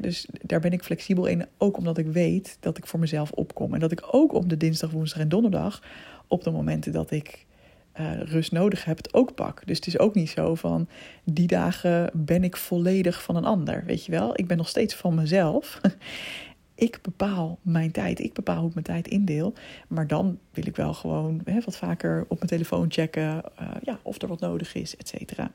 dus 0.00 0.26
daar 0.42 0.60
ben 0.60 0.72
ik 0.72 0.82
flexibel 0.82 1.26
in, 1.26 1.46
ook 1.58 1.76
omdat 1.76 1.98
ik 1.98 2.06
weet 2.06 2.56
dat 2.60 2.78
ik 2.78 2.86
voor 2.86 3.00
mezelf 3.00 3.30
opkom. 3.30 3.74
En 3.74 3.80
dat 3.80 3.92
ik 3.92 4.08
ook 4.10 4.32
op 4.32 4.48
de 4.48 4.56
dinsdag, 4.56 4.90
woensdag 4.90 5.20
en 5.20 5.28
donderdag, 5.28 5.82
op 6.26 6.44
de 6.44 6.50
momenten 6.50 6.92
dat 6.92 7.10
ik 7.10 7.46
uh, 8.00 8.20
rust 8.20 8.52
nodig 8.52 8.84
heb, 8.84 8.96
het 8.96 9.14
ook 9.14 9.34
pak. 9.34 9.66
Dus 9.66 9.76
het 9.76 9.86
is 9.86 9.98
ook 9.98 10.14
niet 10.14 10.30
zo 10.30 10.54
van 10.54 10.88
die 11.24 11.46
dagen 11.46 12.10
ben 12.12 12.44
ik 12.44 12.56
volledig 12.56 13.22
van 13.22 13.36
een 13.36 13.44
ander. 13.44 13.84
Weet 13.84 14.04
je 14.04 14.12
wel, 14.12 14.32
ik 14.34 14.46
ben 14.46 14.56
nog 14.56 14.68
steeds 14.68 14.94
van 14.94 15.14
mezelf. 15.14 15.80
ik 16.74 16.98
bepaal 17.02 17.58
mijn 17.62 17.90
tijd. 17.90 18.20
Ik 18.20 18.32
bepaal 18.32 18.58
hoe 18.58 18.68
ik 18.68 18.74
mijn 18.74 18.86
tijd 18.86 19.08
indeel. 19.08 19.54
Maar 19.88 20.06
dan 20.06 20.38
wil 20.52 20.66
ik 20.66 20.76
wel 20.76 20.94
gewoon 20.94 21.42
wat 21.64 21.76
vaker 21.76 22.24
op 22.28 22.36
mijn 22.36 22.50
telefoon 22.50 22.90
checken. 22.90 23.42
Uh, 23.60 23.68
ja, 23.82 23.98
of 24.02 24.22
er 24.22 24.28
wat 24.28 24.40
nodig 24.40 24.74
is, 24.74 24.96
et 24.96 25.08
cetera. 25.08 25.50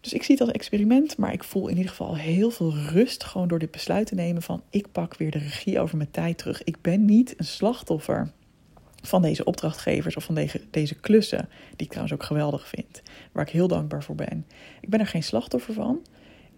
Dus 0.00 0.12
ik 0.12 0.22
zie 0.22 0.34
het 0.34 0.44
als 0.44 0.52
experiment, 0.52 1.16
maar 1.16 1.32
ik 1.32 1.44
voel 1.44 1.68
in 1.68 1.76
ieder 1.76 1.90
geval 1.90 2.16
heel 2.16 2.50
veel 2.50 2.74
rust 2.74 3.24
gewoon 3.24 3.48
door 3.48 3.58
dit 3.58 3.70
besluit 3.70 4.06
te 4.06 4.14
nemen 4.14 4.42
van 4.42 4.62
ik 4.70 4.92
pak 4.92 5.16
weer 5.16 5.30
de 5.30 5.38
regie 5.38 5.80
over 5.80 5.96
mijn 5.96 6.10
tijd 6.10 6.38
terug. 6.38 6.64
Ik 6.64 6.80
ben 6.80 7.04
niet 7.04 7.34
een 7.36 7.44
slachtoffer 7.44 8.32
van 9.02 9.22
deze 9.22 9.44
opdrachtgevers 9.44 10.16
of 10.16 10.24
van 10.24 10.34
deze, 10.70 10.94
klussen, 10.94 11.48
die 11.68 11.86
ik 11.86 11.88
trouwens 11.88 12.14
ook 12.14 12.22
geweldig 12.22 12.68
vind, 12.68 13.02
waar 13.32 13.46
ik 13.46 13.52
heel 13.52 13.68
dankbaar 13.68 14.02
voor 14.02 14.14
ben. 14.14 14.46
Ik 14.80 14.88
ben 14.88 15.00
er 15.00 15.06
geen 15.06 15.22
slachtoffer 15.22 15.74
van. 15.74 16.00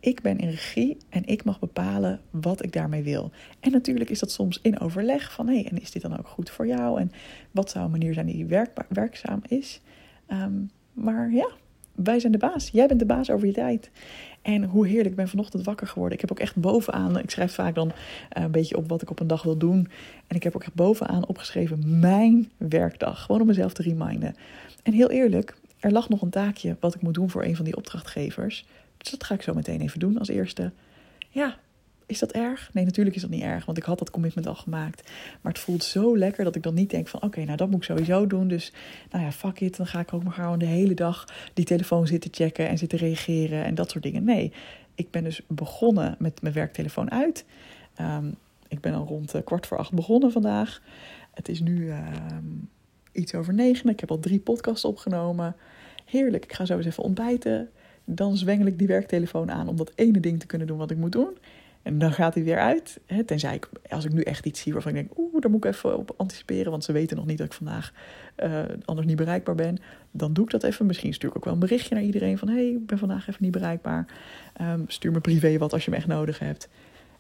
Ik 0.01 0.21
ben 0.21 0.39
in 0.39 0.49
regie 0.49 0.97
en 1.09 1.25
ik 1.27 1.45
mag 1.45 1.59
bepalen 1.59 2.21
wat 2.31 2.65
ik 2.65 2.73
daarmee 2.73 3.03
wil. 3.03 3.31
En 3.61 3.73
natuurlijk 3.73 4.11
is 4.11 4.19
dat 4.19 4.33
soms 4.33 4.59
in 4.63 4.81
overleg 4.81 5.33
van 5.33 5.47
hé, 5.47 5.55
hey, 5.55 5.67
en 5.71 5.81
is 5.81 5.91
dit 5.91 6.03
dan 6.03 6.19
ook 6.19 6.29
goed 6.29 6.51
voor 6.51 6.67
jou? 6.67 7.01
En 7.01 7.13
wat 7.51 7.71
zou 7.71 7.85
een 7.85 7.91
manier 7.91 8.15
zijn 8.15 8.27
die 8.27 8.47
werkzaam 8.89 9.43
is? 9.49 9.81
Um, 10.29 10.71
maar 10.93 11.33
ja, 11.33 11.49
wij 11.95 12.21
zijn 12.21 12.33
de 12.33 12.39
baas. 12.39 12.69
Jij 12.73 12.87
bent 12.87 13.01
de 13.01 13.07
baas 13.07 13.31
over 13.31 13.47
je 13.47 13.53
tijd. 13.53 13.91
En 14.43 14.65
hoe 14.65 14.87
heerlijk, 14.87 15.09
ik 15.09 15.17
ben 15.17 15.29
vanochtend 15.29 15.65
wakker 15.65 15.87
geworden. 15.87 16.15
Ik 16.15 16.21
heb 16.21 16.31
ook 16.31 16.39
echt 16.39 16.57
bovenaan, 16.57 17.19
ik 17.19 17.31
schrijf 17.31 17.55
vaak 17.55 17.75
dan 17.75 17.93
eh, 18.29 18.43
een 18.43 18.51
beetje 18.51 18.77
op 18.77 18.89
wat 18.89 19.03
ik 19.03 19.11
op 19.11 19.21
een 19.21 19.27
dag 19.27 19.43
wil 19.43 19.57
doen. 19.57 19.89
En 20.27 20.37
ik 20.37 20.43
heb 20.43 20.55
ook 20.55 20.63
echt 20.63 20.75
bovenaan 20.75 21.27
opgeschreven 21.27 22.01
mijn 22.01 22.51
werkdag. 22.57 23.23
Gewoon 23.23 23.41
om 23.41 23.47
mezelf 23.47 23.73
te 23.73 23.83
reminden. 23.83 24.35
En 24.83 24.93
heel 24.93 25.11
eerlijk, 25.11 25.57
er 25.81 25.93
lag 25.93 26.09
nog 26.09 26.23
een 26.23 26.31
taakje 26.31 26.77
wat 26.81 26.95
ik 26.95 27.03
moet 27.03 27.15
doen 27.15 27.31
voor 27.31 27.45
een 27.45 27.57
van 27.57 27.65
die 27.65 27.77
opdrachtgevers. 27.77 28.67
Dus 28.97 29.11
dat 29.11 29.25
ga 29.25 29.35
ik 29.35 29.43
zo 29.43 29.55
meteen 29.55 29.81
even 29.81 30.01
doen 30.01 30.19
als 30.19 30.29
eerste. 30.29 30.73
Ja, 31.29 31.57
is 32.11 32.19
dat 32.19 32.33
erg? 32.33 32.71
Nee, 32.73 32.85
natuurlijk 32.85 33.17
is 33.17 33.23
dat 33.23 33.31
niet 33.31 33.43
erg, 33.43 33.65
want 33.65 33.79
ik 33.79 33.85
had 33.85 33.99
dat 33.99 34.11
commitment 34.11 34.47
al 34.47 34.55
gemaakt. 34.55 35.11
Maar 35.41 35.53
het 35.53 35.61
voelt 35.61 35.85
zo 35.85 36.19
lekker 36.19 36.45
dat 36.45 36.57
ik 36.57 36.63
dan 36.63 36.75
niet 36.75 36.91
denk 36.91 37.09
van... 37.09 37.23
oké, 37.23 37.45
nou 37.45 37.57
dat 37.57 37.69
moet 37.69 37.79
ik 37.79 37.85
sowieso 37.85 38.27
doen. 38.27 38.49
Dus 38.49 38.73
nou 39.11 39.25
ja, 39.25 39.33
fuck 39.33 39.61
it, 39.61 39.77
dan 39.77 39.87
ga 39.87 40.01
ik 40.01 40.13
ook 40.13 40.25
maar 40.25 40.33
gewoon 40.33 40.59
de 40.59 40.67
hele 40.67 40.95
dag... 40.95 41.25
die 41.55 41.65
telefoon 41.65 42.07
zitten 42.07 42.31
checken 42.33 42.69
en 42.69 42.79
zitten 42.79 42.99
reageren 42.99 43.65
en 43.65 43.75
dat 43.75 43.91
soort 43.91 44.05
dingen. 44.05 44.25
Nee, 44.25 44.53
ik 44.95 45.11
ben 45.11 45.25
dus 45.25 45.41
begonnen 45.47 46.17
met 46.19 46.43
mijn 46.43 46.55
werktelefoon 46.55 47.11
uit. 47.11 47.45
Um, 48.01 48.35
ik 48.69 48.81
ben 48.81 48.95
al 48.95 49.07
rond 49.07 49.35
kwart 49.45 49.67
voor 49.67 49.79
acht 49.79 49.93
begonnen 49.93 50.33
vandaag. 50.33 50.83
Het 51.35 51.49
is 51.49 51.61
nu 51.61 51.91
ehm, 51.91 52.45
iets 53.13 53.35
over 53.35 53.55
negen. 53.55 53.89
Ik 53.89 54.01
heb 54.01 54.11
al 54.11 54.19
drie 54.19 54.41
podcasts 54.41 54.85
opgenomen. 54.85 55.57
Heerlijk, 56.05 56.45
ik 56.45 56.53
ga 56.53 56.65
zo 56.65 56.77
eens 56.77 56.87
even 56.87 57.03
ontbijten. 57.03 57.71
Dan 58.05 58.37
zwengel 58.37 58.67
ik 58.67 58.79
die 58.79 58.87
werktelefoon 58.87 59.51
aan 59.51 59.69
om 59.69 59.77
dat 59.77 59.93
ene 59.95 60.21
ding 60.21 60.41
te 60.41 60.47
kunnen 60.47 60.67
doen 60.67 60.79
wat 60.79 60.91
ik 60.91 60.97
moet 60.97 61.13
doen. 61.13 61.37
En 61.83 61.99
dan 61.99 62.13
gaat 62.13 62.35
hij 62.35 62.45
weer 62.45 62.59
uit. 62.59 63.01
Hè, 63.07 63.25
tenzij 63.25 63.55
ik, 63.55 63.69
als 63.89 64.05
ik 64.05 64.13
nu 64.13 64.21
echt 64.21 64.47
iets 64.47 64.61
zie 64.61 64.73
waarvan 64.73 64.95
ik 64.95 64.99
denk, 64.99 65.19
oeh, 65.19 65.41
daar 65.41 65.51
moet 65.51 65.65
ik 65.65 65.75
even 65.75 65.99
op 65.99 66.15
anticiperen. 66.17 66.71
Want 66.71 66.85
ze 66.85 66.93
weten 66.93 67.17
nog 67.17 67.27
niet 67.27 67.39
dat 67.39 67.47
ik 67.47 67.53
vandaag 67.53 67.93
uh, 68.37 68.63
anders 68.85 69.07
niet 69.07 69.17
bereikbaar 69.17 69.55
ben. 69.55 69.79
Dan 70.11 70.33
doe 70.33 70.45
ik 70.45 70.51
dat 70.51 70.63
even. 70.63 70.87
Misschien 70.87 71.15
stuur 71.15 71.31
ik 71.31 71.37
ook 71.37 71.45
wel 71.45 71.53
een 71.53 71.59
berichtje 71.59 71.95
naar 71.95 72.05
iedereen 72.05 72.39
van, 72.39 72.49
hey, 72.49 72.69
ik 72.69 72.87
ben 72.87 72.99
vandaag 72.99 73.29
even 73.29 73.43
niet 73.43 73.53
bereikbaar. 73.53 74.07
Um, 74.61 74.85
stuur 74.87 75.13
me 75.13 75.21
privé 75.21 75.59
wat 75.59 75.73
als 75.73 75.85
je 75.85 75.91
me 75.91 75.97
echt 75.97 76.07
nodig 76.07 76.39
hebt. 76.39 76.69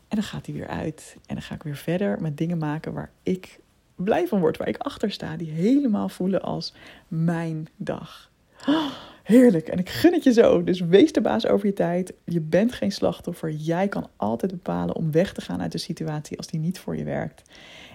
En 0.08 0.16
dan 0.16 0.22
gaat 0.22 0.46
hij 0.46 0.54
weer 0.54 0.68
uit. 0.68 1.16
En 1.26 1.34
dan 1.34 1.42
ga 1.42 1.54
ik 1.54 1.62
weer 1.62 1.76
verder 1.76 2.20
met 2.20 2.36
dingen 2.36 2.58
maken 2.58 2.92
waar 2.92 3.10
ik 3.22 3.60
blij 3.94 4.26
van 4.26 4.40
word. 4.40 4.56
Waar 4.56 4.68
ik 4.68 4.78
achter 4.78 5.10
sta. 5.10 5.36
Die 5.36 5.50
helemaal 5.50 6.08
voelen 6.08 6.42
als 6.42 6.74
mijn 7.08 7.68
dag. 7.76 8.29
Heerlijk. 9.22 9.68
En 9.68 9.78
ik 9.78 9.88
gun 9.88 10.12
het 10.12 10.24
je 10.24 10.32
zo. 10.32 10.64
Dus 10.64 10.80
wees 10.80 11.12
de 11.12 11.20
baas 11.20 11.46
over 11.46 11.66
je 11.66 11.72
tijd. 11.72 12.12
Je 12.24 12.40
bent 12.40 12.72
geen 12.72 12.92
slachtoffer. 12.92 13.50
Jij 13.50 13.88
kan 13.88 14.08
altijd 14.16 14.52
bepalen 14.52 14.96
om 14.96 15.12
weg 15.12 15.32
te 15.32 15.40
gaan 15.40 15.60
uit 15.60 15.72
de 15.72 15.78
situatie 15.78 16.36
als 16.36 16.46
die 16.46 16.60
niet 16.60 16.78
voor 16.78 16.96
je 16.96 17.04
werkt. 17.04 17.42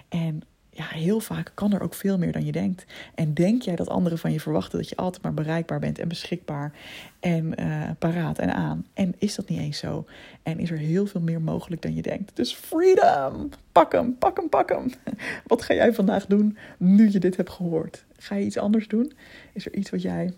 En 0.08 0.42
ja, 0.70 0.84
heel 0.88 1.20
vaak 1.20 1.52
kan 1.54 1.72
er 1.72 1.80
ook 1.80 1.94
veel 1.94 2.18
meer 2.18 2.32
dan 2.32 2.44
je 2.44 2.52
denkt. 2.52 2.84
En 3.14 3.34
denk 3.34 3.62
jij 3.62 3.76
dat 3.76 3.88
anderen 3.88 4.18
van 4.18 4.32
je 4.32 4.40
verwachten 4.40 4.78
dat 4.78 4.88
je 4.88 4.96
altijd 4.96 5.22
maar 5.22 5.34
bereikbaar 5.34 5.78
bent 5.78 5.98
en 5.98 6.08
beschikbaar 6.08 6.72
en 7.20 7.60
uh, 7.60 7.90
paraat 7.98 8.38
en 8.38 8.54
aan? 8.54 8.86
En 8.94 9.14
is 9.18 9.34
dat 9.34 9.48
niet 9.48 9.58
eens 9.58 9.78
zo? 9.78 10.04
En 10.42 10.58
is 10.58 10.70
er 10.70 10.78
heel 10.78 11.06
veel 11.06 11.20
meer 11.20 11.40
mogelijk 11.40 11.82
dan 11.82 11.94
je 11.94 12.02
denkt? 12.02 12.36
Dus 12.36 12.54
freedom! 12.54 13.48
Pak 13.72 13.92
hem, 13.92 14.18
pak 14.18 14.36
hem, 14.36 14.48
pak 14.48 14.68
hem. 14.68 14.92
Wat 15.46 15.62
ga 15.62 15.74
jij 15.74 15.94
vandaag 15.94 16.26
doen 16.26 16.56
nu 16.78 17.10
je 17.10 17.18
dit 17.18 17.36
hebt 17.36 17.50
gehoord? 17.50 18.04
Ga 18.16 18.34
je 18.34 18.44
iets 18.44 18.58
anders 18.58 18.88
doen? 18.88 19.12
Is 19.52 19.66
er 19.66 19.74
iets 19.74 19.90
wat 19.90 20.02
jij 20.02 20.32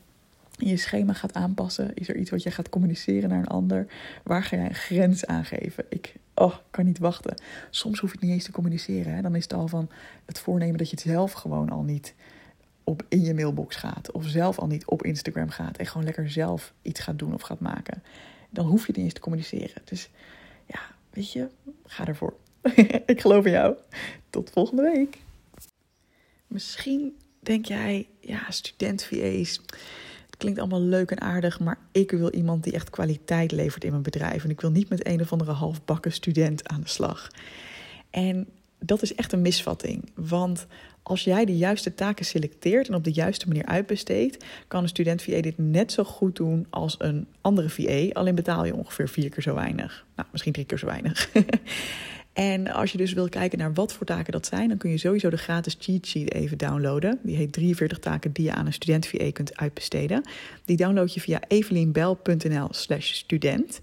je 0.58 0.76
schema 0.76 1.12
gaat 1.12 1.34
aanpassen? 1.34 1.94
Is 1.94 2.08
er 2.08 2.16
iets 2.16 2.30
wat 2.30 2.42
je 2.42 2.50
gaat 2.50 2.68
communiceren 2.68 3.28
naar 3.28 3.38
een 3.38 3.46
ander? 3.46 3.86
Waar 4.22 4.42
ga 4.42 4.56
jij 4.56 4.66
een 4.66 4.74
grens 4.74 5.26
aangeven? 5.26 5.84
Ik 5.88 6.14
oh, 6.34 6.54
kan 6.70 6.84
niet 6.84 6.98
wachten. 6.98 7.34
Soms 7.70 8.00
hoef 8.00 8.10
je 8.10 8.16
het 8.16 8.24
niet 8.24 8.34
eens 8.34 8.44
te 8.44 8.52
communiceren. 8.52 9.14
Hè? 9.14 9.22
Dan 9.22 9.34
is 9.34 9.42
het 9.42 9.52
al 9.52 9.68
van 9.68 9.90
het 10.26 10.38
voornemen 10.38 10.78
dat 10.78 10.90
je 10.90 10.96
het 10.96 11.04
zelf 11.04 11.32
gewoon 11.32 11.70
al 11.70 11.82
niet 11.82 12.14
op 12.84 13.02
in 13.08 13.20
je 13.20 13.34
mailbox 13.34 13.76
gaat. 13.76 14.10
Of 14.12 14.26
zelf 14.26 14.58
al 14.58 14.66
niet 14.66 14.86
op 14.86 15.04
Instagram 15.04 15.48
gaat. 15.48 15.76
En 15.76 15.86
gewoon 15.86 16.04
lekker 16.04 16.30
zelf 16.30 16.72
iets 16.82 17.00
gaat 17.00 17.18
doen 17.18 17.34
of 17.34 17.42
gaat 17.42 17.60
maken. 17.60 18.02
Dan 18.50 18.66
hoef 18.66 18.80
je 18.80 18.86
het 18.86 18.96
niet 18.96 19.04
eens 19.04 19.14
te 19.14 19.20
communiceren. 19.20 19.82
Dus 19.84 20.10
ja, 20.66 20.80
weet 21.10 21.32
je, 21.32 21.48
ga 21.86 22.06
ervoor. 22.06 22.34
Ik 23.06 23.20
geloof 23.20 23.44
in 23.44 23.52
jou. 23.52 23.76
Tot 24.30 24.50
volgende 24.50 24.82
week. 24.82 25.18
Misschien 26.46 27.16
denk 27.40 27.64
jij, 27.64 28.08
ja, 28.20 28.50
student 28.50 29.04
VA's 29.04 29.60
klinkt 30.38 30.58
allemaal 30.58 30.82
leuk 30.82 31.10
en 31.10 31.20
aardig, 31.20 31.60
maar 31.60 31.78
ik 31.92 32.10
wil 32.10 32.30
iemand 32.30 32.64
die 32.64 32.72
echt 32.72 32.90
kwaliteit 32.90 33.52
levert 33.52 33.84
in 33.84 33.90
mijn 33.90 34.02
bedrijf. 34.02 34.44
En 34.44 34.50
ik 34.50 34.60
wil 34.60 34.70
niet 34.70 34.88
met 34.88 35.06
een 35.06 35.20
of 35.20 35.32
andere 35.32 35.52
halfbakken 35.52 36.12
student 36.12 36.68
aan 36.68 36.80
de 36.80 36.88
slag. 36.88 37.30
En 38.10 38.48
dat 38.78 39.02
is 39.02 39.14
echt 39.14 39.32
een 39.32 39.42
misvatting. 39.42 40.10
Want 40.14 40.66
als 41.02 41.24
jij 41.24 41.44
de 41.44 41.56
juiste 41.56 41.94
taken 41.94 42.24
selecteert 42.24 42.88
en 42.88 42.94
op 42.94 43.04
de 43.04 43.12
juiste 43.12 43.48
manier 43.48 43.64
uitbesteedt, 43.64 44.44
kan 44.68 44.82
een 44.82 44.88
student 44.88 45.22
VA 45.22 45.40
dit 45.40 45.58
net 45.58 45.92
zo 45.92 46.04
goed 46.04 46.36
doen 46.36 46.66
als 46.70 46.94
een 46.98 47.26
andere 47.40 47.68
VA. 47.68 48.08
Alleen 48.12 48.34
betaal 48.34 48.64
je 48.64 48.74
ongeveer 48.74 49.08
vier 49.08 49.30
keer 49.30 49.42
zo 49.42 49.54
weinig. 49.54 50.06
Nou, 50.16 50.28
misschien 50.30 50.52
drie 50.52 50.66
keer 50.66 50.78
zo 50.78 50.86
weinig. 50.86 51.30
En 52.38 52.72
als 52.72 52.92
je 52.92 52.98
dus 52.98 53.12
wil 53.12 53.28
kijken 53.28 53.58
naar 53.58 53.72
wat 53.72 53.92
voor 53.92 54.06
taken 54.06 54.32
dat 54.32 54.46
zijn, 54.46 54.68
dan 54.68 54.78
kun 54.78 54.90
je 54.90 54.98
sowieso 54.98 55.30
de 55.30 55.36
gratis 55.36 55.76
cheat 55.78 56.06
sheet 56.06 56.32
even 56.32 56.58
downloaden. 56.58 57.18
Die 57.22 57.36
heet 57.36 57.52
43 57.52 57.98
taken 57.98 58.32
die 58.32 58.44
je 58.44 58.52
aan 58.52 58.66
een 58.66 58.72
student 58.72 59.06
VA 59.06 59.32
kunt 59.32 59.56
uitbesteden. 59.56 60.22
Die 60.64 60.76
download 60.76 61.12
je 61.12 61.20
via 61.20 61.40
evelienbel.nl 61.48 62.68
slash 62.70 63.12
student. 63.12 63.80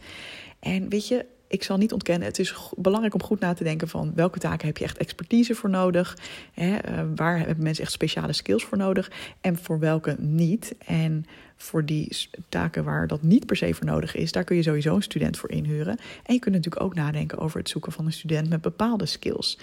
En 0.59 0.89
weet 0.89 1.07
je, 1.07 1.25
ik 1.47 1.63
zal 1.63 1.77
niet 1.77 1.93
ontkennen, 1.93 2.27
het 2.27 2.39
is 2.39 2.55
belangrijk 2.77 3.13
om 3.13 3.23
goed 3.23 3.39
na 3.39 3.53
te 3.53 3.63
denken 3.63 3.87
van 3.87 4.11
welke 4.15 4.39
taken 4.39 4.67
heb 4.67 4.77
je 4.77 4.83
echt 4.83 4.97
expertise 4.97 5.55
voor 5.55 5.69
nodig. 5.69 6.17
Hè? 6.53 6.75
Eh, 6.75 7.03
waar 7.15 7.37
hebben 7.37 7.63
mensen 7.63 7.83
echt 7.83 7.93
speciale 7.93 8.33
skills 8.33 8.63
voor 8.63 8.77
nodig 8.77 9.11
en 9.41 9.57
voor 9.57 9.79
welke 9.79 10.15
niet. 10.19 10.75
En 10.85 11.25
voor 11.57 11.85
die 11.85 12.29
taken 12.49 12.83
waar 12.83 13.07
dat 13.07 13.21
niet 13.21 13.45
per 13.45 13.55
se 13.55 13.73
voor 13.73 13.85
nodig 13.85 14.15
is, 14.15 14.31
daar 14.31 14.43
kun 14.43 14.55
je 14.55 14.63
sowieso 14.63 14.95
een 14.95 15.01
student 15.01 15.37
voor 15.37 15.51
inhuren. 15.51 15.97
En 16.23 16.33
je 16.33 16.39
kunt 16.39 16.55
natuurlijk 16.55 16.83
ook 16.83 16.95
nadenken 16.95 17.37
over 17.37 17.59
het 17.59 17.69
zoeken 17.69 17.91
van 17.91 18.05
een 18.05 18.13
student 18.13 18.49
met 18.49 18.61
bepaalde 18.61 19.05
skills. 19.05 19.57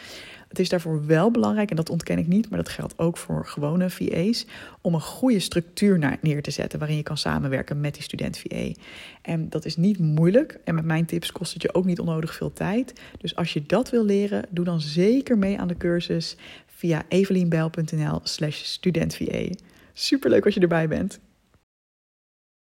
Het 0.48 0.58
is 0.60 0.68
daarvoor 0.68 1.06
wel 1.06 1.30
belangrijk, 1.30 1.70
en 1.70 1.76
dat 1.76 1.90
ontken 1.90 2.18
ik 2.18 2.26
niet, 2.26 2.48
maar 2.48 2.58
dat 2.58 2.68
geldt 2.68 2.98
ook 2.98 3.16
voor 3.16 3.46
gewone 3.46 3.90
VA's, 3.90 4.46
om 4.80 4.94
een 4.94 5.00
goede 5.00 5.38
structuur 5.38 6.18
neer 6.20 6.42
te 6.42 6.50
zetten 6.50 6.78
waarin 6.78 6.96
je 6.96 7.02
kan 7.02 7.16
samenwerken 7.16 7.80
met 7.80 7.94
die 7.94 8.02
student 8.02 8.38
VA. 8.38 8.72
En 9.22 9.48
dat 9.48 9.64
is 9.64 9.76
niet 9.76 9.98
moeilijk 9.98 10.58
en 10.64 10.74
met 10.74 10.84
mijn 10.84 11.04
tips 11.04 11.32
kost 11.32 11.52
het 11.52 11.62
je 11.62 11.74
ook 11.74 11.84
niet 11.84 12.00
onnodig 12.00 12.34
veel 12.34 12.52
tijd. 12.52 12.92
Dus 13.18 13.36
als 13.36 13.52
je 13.52 13.62
dat 13.66 13.90
wil 13.90 14.04
leren, 14.04 14.44
doe 14.50 14.64
dan 14.64 14.80
zeker 14.80 15.38
mee 15.38 15.58
aan 15.58 15.68
de 15.68 15.76
cursus 15.76 16.36
via 16.66 17.02
evelienbijl.nl 17.08 18.20
slash 18.22 18.62
studentva. 18.62 19.48
Superleuk 19.92 20.44
als 20.44 20.54
je 20.54 20.60
erbij 20.60 20.88
bent. 20.88 21.20